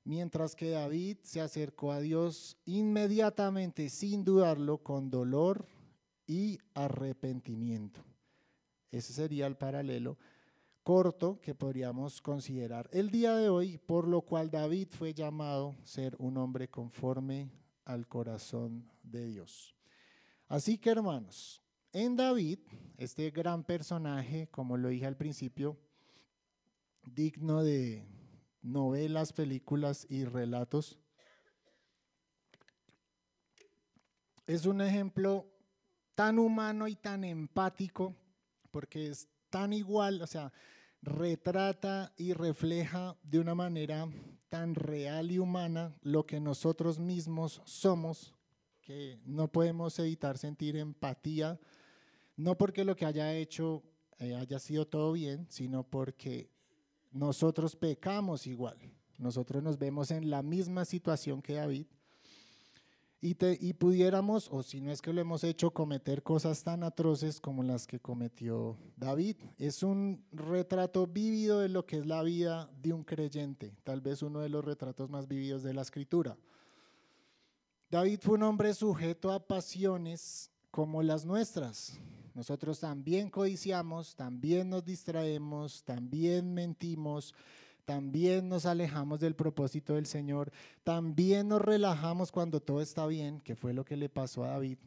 [0.05, 5.67] mientras que David se acercó a Dios inmediatamente, sin dudarlo, con dolor
[6.25, 7.99] y arrepentimiento.
[8.89, 10.17] Ese sería el paralelo
[10.81, 16.15] corto que podríamos considerar el día de hoy, por lo cual David fue llamado ser
[16.19, 17.51] un hombre conforme
[17.83, 19.75] al corazón de Dios.
[20.47, 21.61] Así que hermanos,
[21.97, 22.59] en David,
[22.97, 25.79] este gran personaje, como lo dije al principio,
[27.03, 28.05] digno de
[28.61, 30.99] novelas, películas y relatos,
[34.45, 35.47] es un ejemplo
[36.13, 38.15] tan humano y tan empático,
[38.69, 40.53] porque es tan igual, o sea,
[41.01, 44.07] retrata y refleja de una manera
[44.49, 48.35] tan real y humana lo que nosotros mismos somos,
[48.81, 51.59] que no podemos evitar sentir empatía,
[52.37, 53.83] no porque lo que haya hecho
[54.19, 56.49] eh, haya sido todo bien, sino porque
[57.11, 58.77] nosotros pecamos igual.
[59.17, 61.87] Nosotros nos vemos en la misma situación que David
[63.19, 67.41] y, y, pudiéramos, o si no es que lo hemos hecho, cometer cosas tan atroces
[67.41, 69.37] como las que cometió David.
[69.57, 74.21] Es un retrato vívido de lo que es la vida de un creyente, tal vez
[74.21, 76.37] uno de los retratos más vividos de la escritura.
[77.89, 81.99] David fue un hombre sujeto a pasiones como las nuestras.
[82.37, 87.33] Nosotros también codiciamos, también nos distraemos, también mentimos,
[87.83, 90.51] también nos alejamos del propósito del Señor,
[90.83, 94.77] también nos relajamos cuando todo está bien, que fue lo que le pasó a David.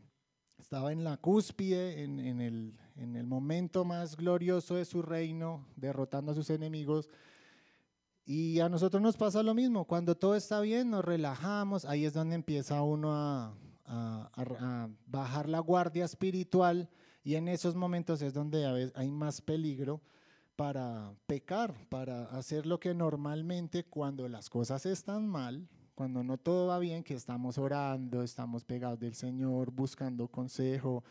[0.61, 6.31] Estaba en la cúspide, en, el, en el momento más glorioso de su reino, derrotando
[6.31, 7.09] a sus enemigos.
[8.25, 12.13] Y a nosotros nos pasa lo mismo, cuando todo está bien, nos relajamos, ahí es
[12.13, 13.57] donde empieza uno a,
[15.09, 16.89] bajar la guardia espiritual
[17.23, 20.01] y en esos momentos es donde hay más peligro
[20.57, 26.69] para pecar, para hacer lo que normalmente cuando las cosas están mal, cuando no todo
[26.69, 31.05] va bien, que estamos orando, estamos pegados del Señor, buscando consejo,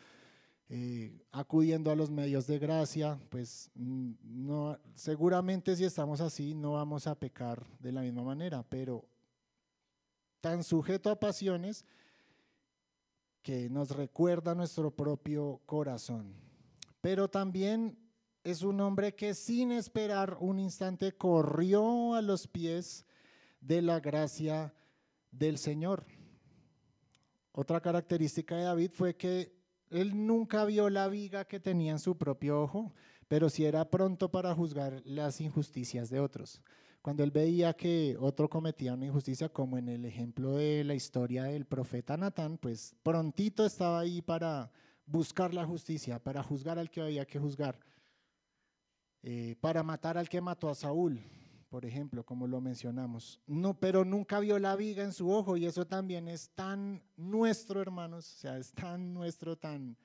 [0.68, 6.74] eh, acudiendo a los medios de gracia, pues mm, no, seguramente si estamos así no
[6.74, 9.04] vamos a pecar de la misma manera, pero
[10.42, 11.86] tan sujeto a pasiones
[13.50, 16.36] que nos recuerda nuestro propio corazón.
[17.02, 17.98] Pero también
[18.44, 23.08] es un hombre que sin esperar un instante corrió a los pies
[23.60, 24.76] de la gracia
[25.32, 26.06] del Señor.
[27.52, 29.58] Otra característica de David fue que
[29.90, 32.94] él nunca vio la viga que tenía en su propio ojo,
[33.28, 36.62] pero sí era pronto para juzgar las injusticias de otros.
[37.02, 41.44] Cuando él veía que otro cometía una injusticia, como en el ejemplo de la historia
[41.44, 44.70] del profeta Natán, pues prontito estaba ahí para
[45.06, 47.80] buscar la justicia, para juzgar al que había que juzgar.
[49.24, 51.20] Eh, para matar al que mató a Saúl,
[51.70, 53.40] por ejemplo, como lo mencionamos.
[53.48, 57.82] No, pero nunca vio la viga en su ojo y eso también es tan nuestro,
[57.82, 59.96] hermanos, o sea, es tan nuestro, tan,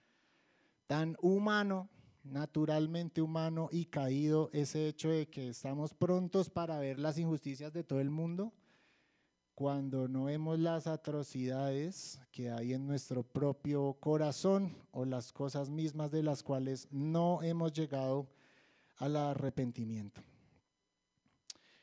[0.87, 1.89] tan humano,
[2.25, 7.85] naturalmente humano y caído ese hecho de que estamos prontos para ver las injusticias de
[7.85, 8.53] todo el mundo
[9.55, 16.11] cuando no vemos las atrocidades que hay en nuestro propio corazón o las cosas mismas
[16.11, 18.29] de las cuales no hemos llegado
[18.97, 20.21] al arrepentimiento.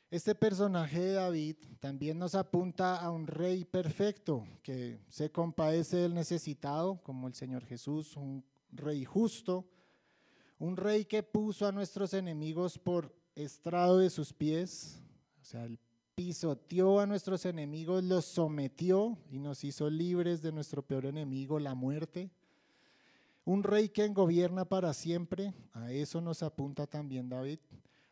[0.09, 6.13] Este personaje de David también nos apunta a un rey perfecto que se compadece del
[6.13, 9.65] necesitado, como el Señor Jesús, un rey justo,
[10.61, 15.01] un rey que puso a nuestros enemigos por estrado de sus pies,
[15.41, 15.67] o sea,
[16.13, 21.73] pisoteó a nuestros enemigos, los sometió y nos hizo libres de nuestro peor enemigo, la
[21.73, 22.29] muerte.
[23.43, 27.57] Un rey que gobierna para siempre, a eso nos apunta también David.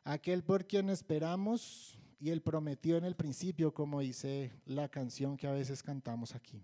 [0.04, 5.46] Aquel por quien esperamos y él prometió en el principio, como dice la canción que
[5.46, 6.64] a veces cantamos aquí.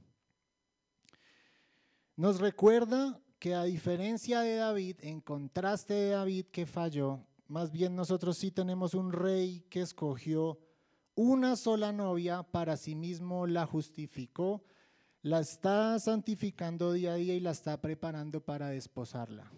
[2.15, 7.95] Nos recuerda que a diferencia de David, en contraste de David que falló, más bien
[7.95, 10.59] nosotros sí tenemos un rey que escogió
[11.15, 14.63] una sola novia, para sí mismo la justificó
[15.25, 19.51] la está santificando día a día y la está preparando para desposarla.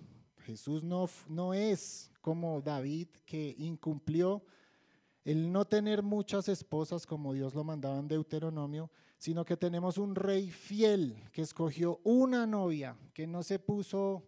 [0.46, 4.46] Jesús no, no es como David que incumplió
[5.26, 10.16] el no tener muchas esposas como Dios lo mandaba en Deuteronomio, sino que tenemos un
[10.16, 14.24] rey fiel que escogió una novia, que no se puso,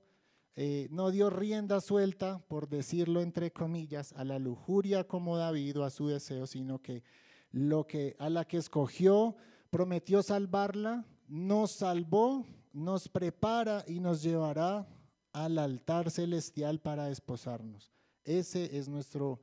[0.55, 5.83] eh, no dio rienda suelta, por decirlo entre comillas, a la lujuria como David o
[5.83, 7.03] a su deseo, sino que
[7.51, 9.35] lo que a la que escogió
[9.69, 14.87] prometió salvarla nos salvó, nos prepara y nos llevará
[15.31, 17.91] al altar celestial para desposarnos.
[18.23, 19.39] Ese es nuestro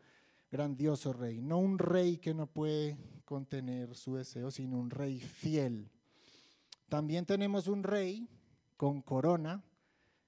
[0.51, 2.97] grandioso rey, no un rey que no puede
[3.27, 5.91] contener su deseo, sino un rey fiel.
[6.89, 8.27] También tenemos un rey
[8.79, 9.63] con corona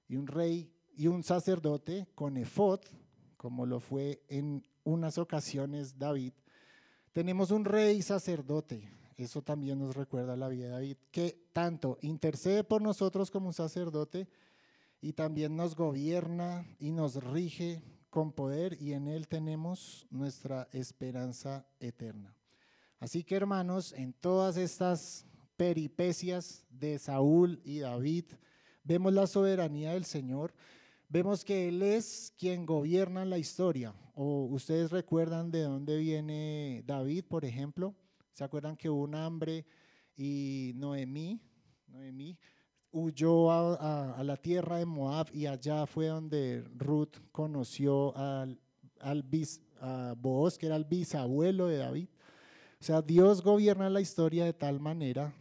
[0.07, 2.81] y un rey y un sacerdote con efod,
[3.37, 6.33] como lo fue en unas ocasiones David.
[7.13, 12.63] Tenemos un rey sacerdote, eso también nos recuerda la vida de David, que tanto intercede
[12.63, 14.27] por nosotros como un sacerdote
[15.01, 21.65] y también nos gobierna y nos rige con poder y en Él tenemos nuestra esperanza
[21.79, 22.35] eterna.
[22.99, 25.25] Así que hermanos, en todas estas
[25.55, 28.25] peripecias de Saúl y David,
[28.83, 30.53] vemos la soberanía del Señor,
[31.07, 33.93] vemos que Él es quien gobierna la historia.
[34.15, 37.95] O ustedes recuerdan de dónde viene David, por ejemplo.
[38.33, 39.65] ¿Se acuerdan que hubo un hambre
[40.15, 41.39] y Noemí,
[41.87, 42.37] Noemí
[42.91, 48.59] huyó a, la tierra de Moab y allá fue donde Ruth conoció al,
[48.99, 49.25] al
[49.81, 52.09] a Boaz, que era el bisabuelo de David.
[52.79, 55.33] O sea, Dios gobierna la historia de tal manera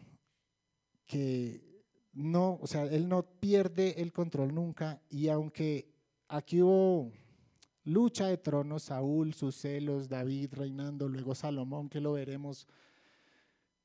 [1.06, 5.94] que no, o sea, Él no pierde el control nunca y aunque
[6.26, 7.12] aquí hubo
[7.84, 12.66] lucha de tronos, Saúl, sus celos, David reinando, luego Salomón, que lo veremos,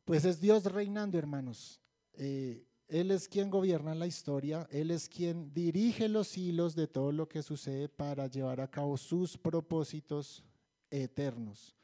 [0.04, 1.80] pues es Dios reinando, hermanos.
[2.14, 7.12] Eh, él es quien gobierna la historia, Él es quien dirige los hilos de todo
[7.12, 10.43] lo que sucede para llevar a cabo sus propósitos
[10.91, 11.76] eternos.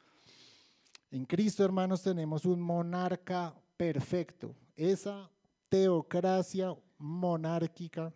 [1.10, 4.54] En Cristo, hermanos, tenemos un monarca perfecto.
[4.76, 5.30] Esa
[5.68, 8.14] teocracia monárquica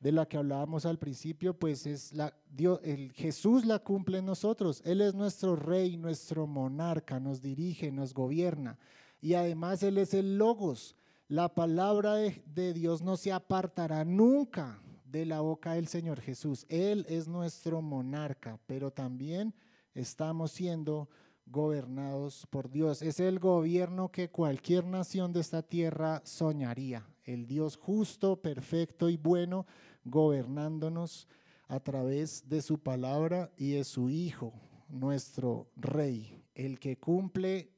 [0.00, 4.26] de la que hablábamos al principio, pues es la Dios, el Jesús la cumple en
[4.26, 4.82] nosotros.
[4.84, 8.78] Él es nuestro rey, nuestro monarca, nos dirige, nos gobierna.
[9.20, 10.96] Y además Él es el logos,
[11.32, 16.66] la palabra de, Dios no se apartará nunca de la boca del Señor Jesús.
[16.68, 19.54] Él es nuestro monarca, pero también
[19.94, 21.08] estamos siendo
[21.46, 23.02] gobernados por Dios.
[23.02, 27.06] Es el gobierno que cualquier nación de esta tierra soñaría.
[27.24, 29.66] El Dios justo, perfecto y bueno,
[30.04, 31.28] gobernándonos
[31.68, 34.52] a través de su palabra y de su Hijo,
[34.88, 37.70] nuestro Rey, el que cumple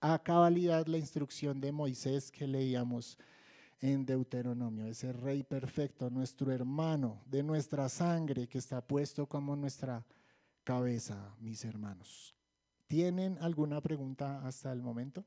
[0.00, 3.18] a cabalidad la instrucción de Moisés que leíamos
[3.80, 10.04] en Deuteronomio, ese rey perfecto, nuestro hermano de nuestra sangre que está puesto como nuestra
[10.62, 12.33] cabeza, mis hermanos.
[12.94, 15.26] ¿Tienen alguna pregunta hasta el momento?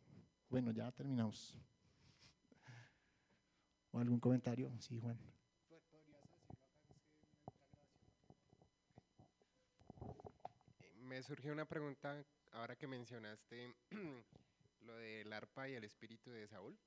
[0.49, 1.59] Bueno, ya terminamos.
[3.91, 4.71] ¿O algún comentario?
[4.79, 5.19] Sí, Juan.
[11.01, 13.75] Me surgió una pregunta ahora que mencionaste
[14.85, 16.79] lo del arpa y el espíritu de Saúl,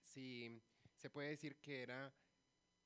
[0.00, 0.58] si
[0.96, 2.10] se puede decir que era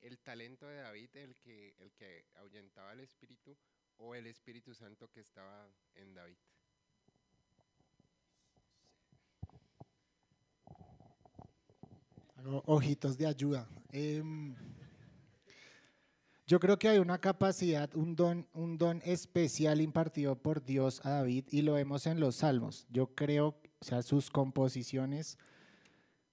[0.00, 3.56] el talento de David el que, el que ahuyentaba el espíritu
[3.98, 6.36] o el Espíritu Santo que estaba en David.
[12.64, 13.68] Ojitos de ayuda.
[13.90, 14.54] Em,
[16.46, 21.10] yo creo que hay una capacidad, un don, un don especial impartido por Dios a
[21.10, 22.86] David y lo vemos en los salmos.
[22.90, 25.38] Yo creo o sea, sus composiciones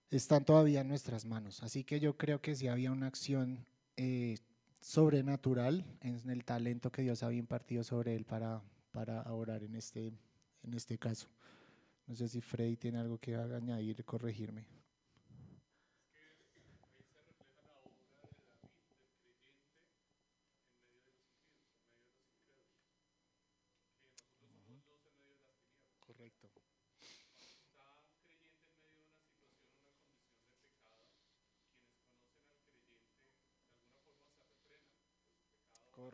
[0.10, 1.62] están todavía en nuestras manos.
[1.64, 3.66] Así que yo creo que sí había una acción
[3.98, 4.38] eh,
[4.80, 8.62] sobrenatural en el talento que Dios había impartido sobre él para,
[8.92, 10.14] para orar en este,
[10.64, 11.28] en este caso.
[12.08, 14.66] No sé si Freddy tiene algo que añadir, corregirme.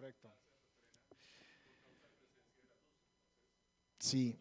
[0.10, 0.30] Correcto.
[4.00, 4.40] Sí.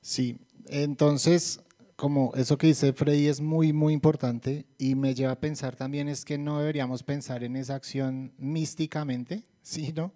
[0.00, 0.38] Sí,
[0.68, 1.60] entonces,
[1.96, 6.08] como eso que dice Freddy es muy, muy importante y me lleva a pensar también
[6.08, 10.12] es que no deberíamos pensar en esa acción místicamente, sino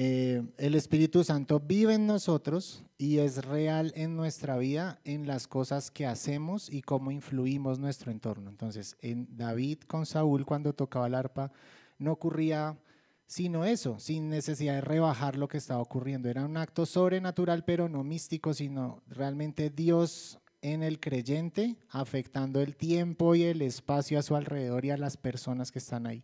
[0.00, 5.48] eh, el Espíritu Santo vive en nosotros y es real en nuestra vida, en las
[5.48, 8.48] cosas que hacemos y cómo influimos nuestro entorno.
[8.48, 11.50] Entonces, en David con Saúl cuando tocaba el arpa,
[11.98, 12.78] no ocurría
[13.26, 16.28] sino eso, sin necesidad de rebajar lo que estaba ocurriendo.
[16.28, 22.76] Era un acto sobrenatural, pero no místico, sino realmente Dios en el creyente, afectando el
[22.76, 26.22] tiempo y el espacio a su alrededor y a las personas que están ahí.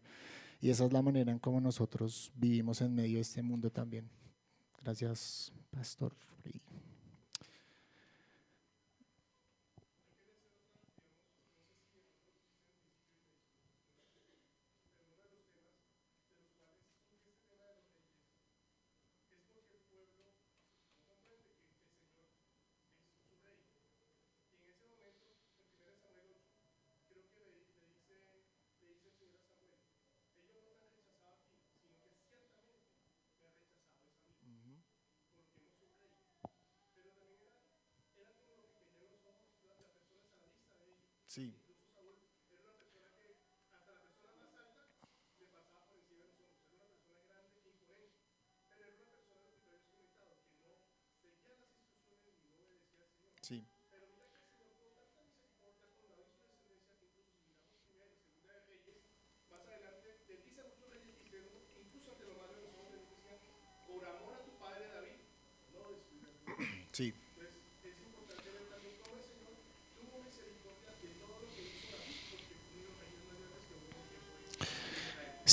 [0.65, 4.09] Y esa es la manera en cómo nosotros vivimos en medio de este mundo también.
[4.83, 6.17] Gracias, Pastor.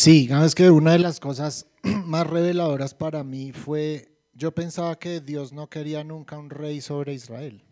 [0.02, 5.22] Sí, digamos que una de las cosas más reveladoras para mí fue, yo pensaba que
[5.22, 7.64] Dios no quería nunca un rey sobre Israel,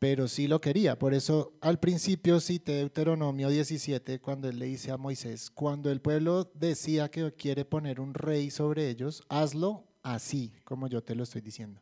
[0.00, 0.98] pero sí lo quería.
[0.98, 6.00] Por eso al principio cité Deuteronomio 17 cuando él le dice a Moisés, cuando el
[6.00, 11.22] pueblo decía que quiere poner un rey sobre ellos, hazlo así, como yo te lo
[11.22, 11.80] estoy diciendo.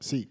[0.00, 0.30] Sí.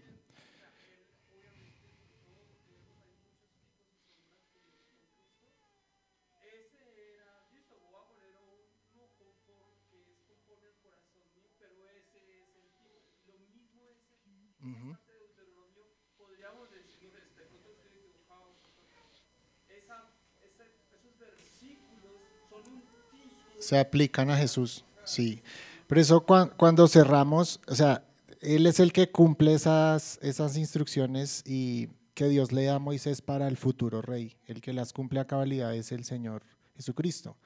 [23.68, 25.42] Se aplican a Jesús, sí.
[25.86, 28.02] Por eso cuando cerramos, o sea,
[28.40, 33.20] Él es el que cumple esas, esas instrucciones y que Dios le da a Moisés
[33.20, 34.38] para el futuro rey.
[34.46, 36.44] El que las cumple a cabalidad es el Señor
[36.76, 37.36] Jesucristo.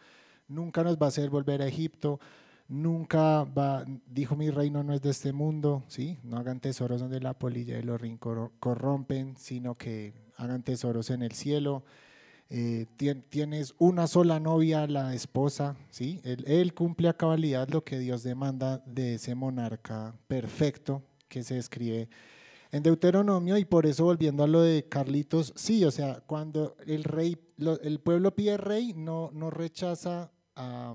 [0.46, 2.20] Nunca nos va a hacer volver a Egipto,
[2.68, 3.44] nunca
[4.06, 6.20] dijo mi reino no es de este mundo, ¿sí?
[6.22, 11.22] No hagan tesoros donde la polilla y los rin corrompen, sino que hagan tesoros en
[11.22, 11.82] el cielo.
[12.54, 12.84] Eh,
[13.30, 16.20] tienes una sola novia, la esposa, ¿sí?
[16.22, 22.10] Él, cumple a cabalidad lo que Dios demanda de ese monarca perfecto que se describe
[22.70, 27.04] en Deuteronomio y por eso volviendo a lo de Carlitos, sí, o sea, cuando el
[27.04, 27.38] rey,
[27.82, 30.94] el pueblo pide rey, no, no rechaza a,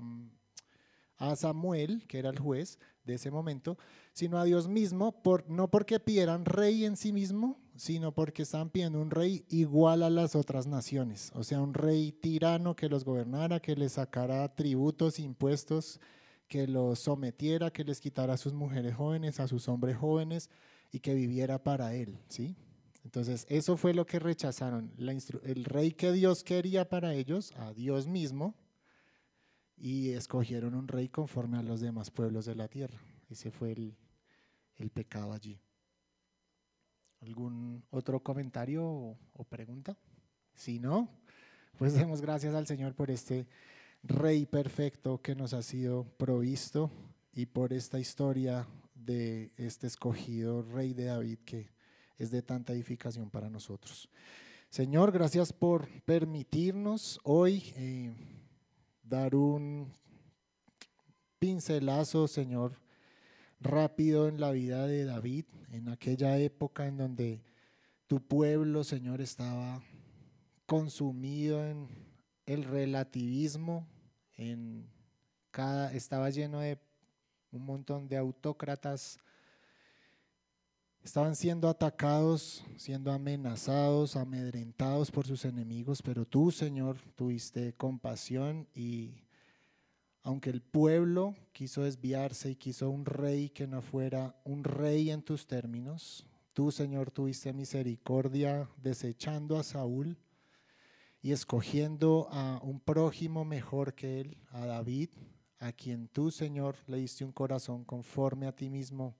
[1.18, 3.76] a Samuel, que era el juez de ese momento,
[4.12, 8.70] sino a Dios mismo, por, no porque pidieran rey en sí mismo, sino porque estaban
[8.70, 13.04] pidiendo un rey igual a las otras naciones, o sea, un rey tirano que los
[13.04, 16.00] gobernara, que les sacara tributos, impuestos,
[16.48, 20.50] que los sometiera, que les quitara a sus mujeres jóvenes, a sus hombres jóvenes
[20.90, 22.56] y que viviera para él, ¿sí?
[23.04, 28.06] Entonces, eso fue lo que rechazaron, el rey que Dios quería para ellos, a Dios
[28.06, 28.54] mismo,
[29.80, 32.98] y escogieron un rey conforme a los demás pueblos de la tierra.
[33.30, 33.96] Ese fue el,
[34.76, 35.60] el pecado allí.
[37.20, 39.96] ¿Algún otro comentario o, pregunta?
[40.54, 41.08] Si no,
[41.76, 43.46] pues demos gracias al Señor por este
[44.02, 46.90] Rey perfecto que nos ha sido provisto
[47.32, 51.70] y por esta historia de este escogido Rey de David que
[52.16, 54.08] es de tanta edificación para nosotros.
[54.70, 58.12] Señor, gracias por permitirnos hoy eh,
[59.08, 59.92] dar un
[61.38, 62.80] pincelazo, Señor,
[63.60, 67.42] rápido en la vida de David, en aquella época en donde
[68.06, 69.82] tu pueblo, Señor, estaba
[70.66, 71.88] consumido en
[72.46, 73.86] el relativismo,
[74.34, 74.88] en
[75.50, 76.78] cada, estaba lleno de
[77.50, 79.18] un montón de autócratas,
[81.02, 89.24] estaban siendo atacados, siendo amenazados, amedrentados por sus enemigos, pero tú, Señor, tuviste compasión y
[90.22, 95.22] aunque el pueblo quiso desviarse y quiso un rey que no fuera un rey en
[95.22, 100.18] tus términos, tú, Señor, tuviste misericordia desechando a Saúl
[101.22, 105.10] y escogiendo a un prójimo mejor que él, a David,
[105.58, 109.16] a quien tú, Señor, le diste un corazón conforme a ti mismo,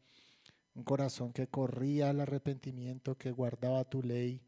[0.79, 4.41] un corazón que corría al arrepentimiento, que guardaba tu ley,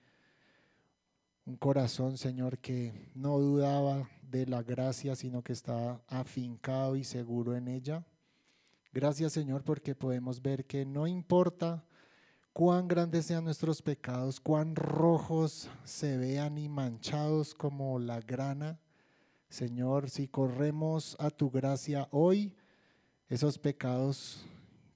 [1.45, 7.57] un corazón, Señor, que no dudaba de la gracia, sino que está afincado y seguro
[7.57, 8.05] en ella.
[8.93, 11.85] Gracias Señor porque podemos ver que no importa
[12.53, 18.79] cuán grandes sean nuestros pecados, cuán rojos se vean y manchados como la grana,
[19.49, 22.55] Señor, si corremos a tu gracia hoy,
[23.29, 24.47] esos pecados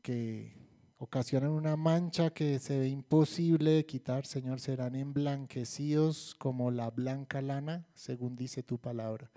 [0.00, 0.63] que
[1.04, 7.42] ocasionan una mancha que se ve imposible de quitar, Señor, serán emblanquecidos como la blanca
[7.42, 9.30] lana, según dice tu palabra.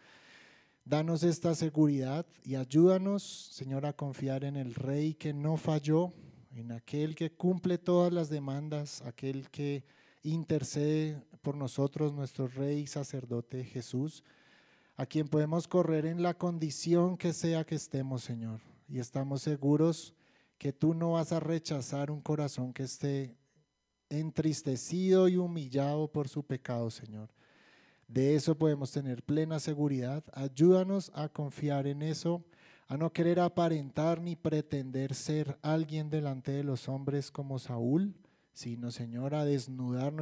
[0.85, 6.13] Danos esta seguridad y ayúdanos, Señor, a confiar en el Rey que no falló,
[6.55, 9.83] en aquel que cumple todas las demandas, aquel que
[10.23, 14.23] intercede por nosotros, nuestro Rey y sacerdote Jesús,
[14.95, 18.61] a quien podemos correr en la condición que sea que estemos, Señor.
[18.87, 20.15] Y estamos seguros
[20.57, 23.35] que tú no vas a rechazar un corazón que esté
[24.09, 27.29] entristecido y humillado por su pecado, Señor.
[28.07, 30.23] De eso podemos tener plena seguridad.
[30.33, 32.43] Ayúdanos a confiar en eso,
[32.87, 38.15] a no querer aparentar ni pretender ser alguien delante de los hombres como Saúl,
[38.53, 40.13] sino, Señor, a desnudar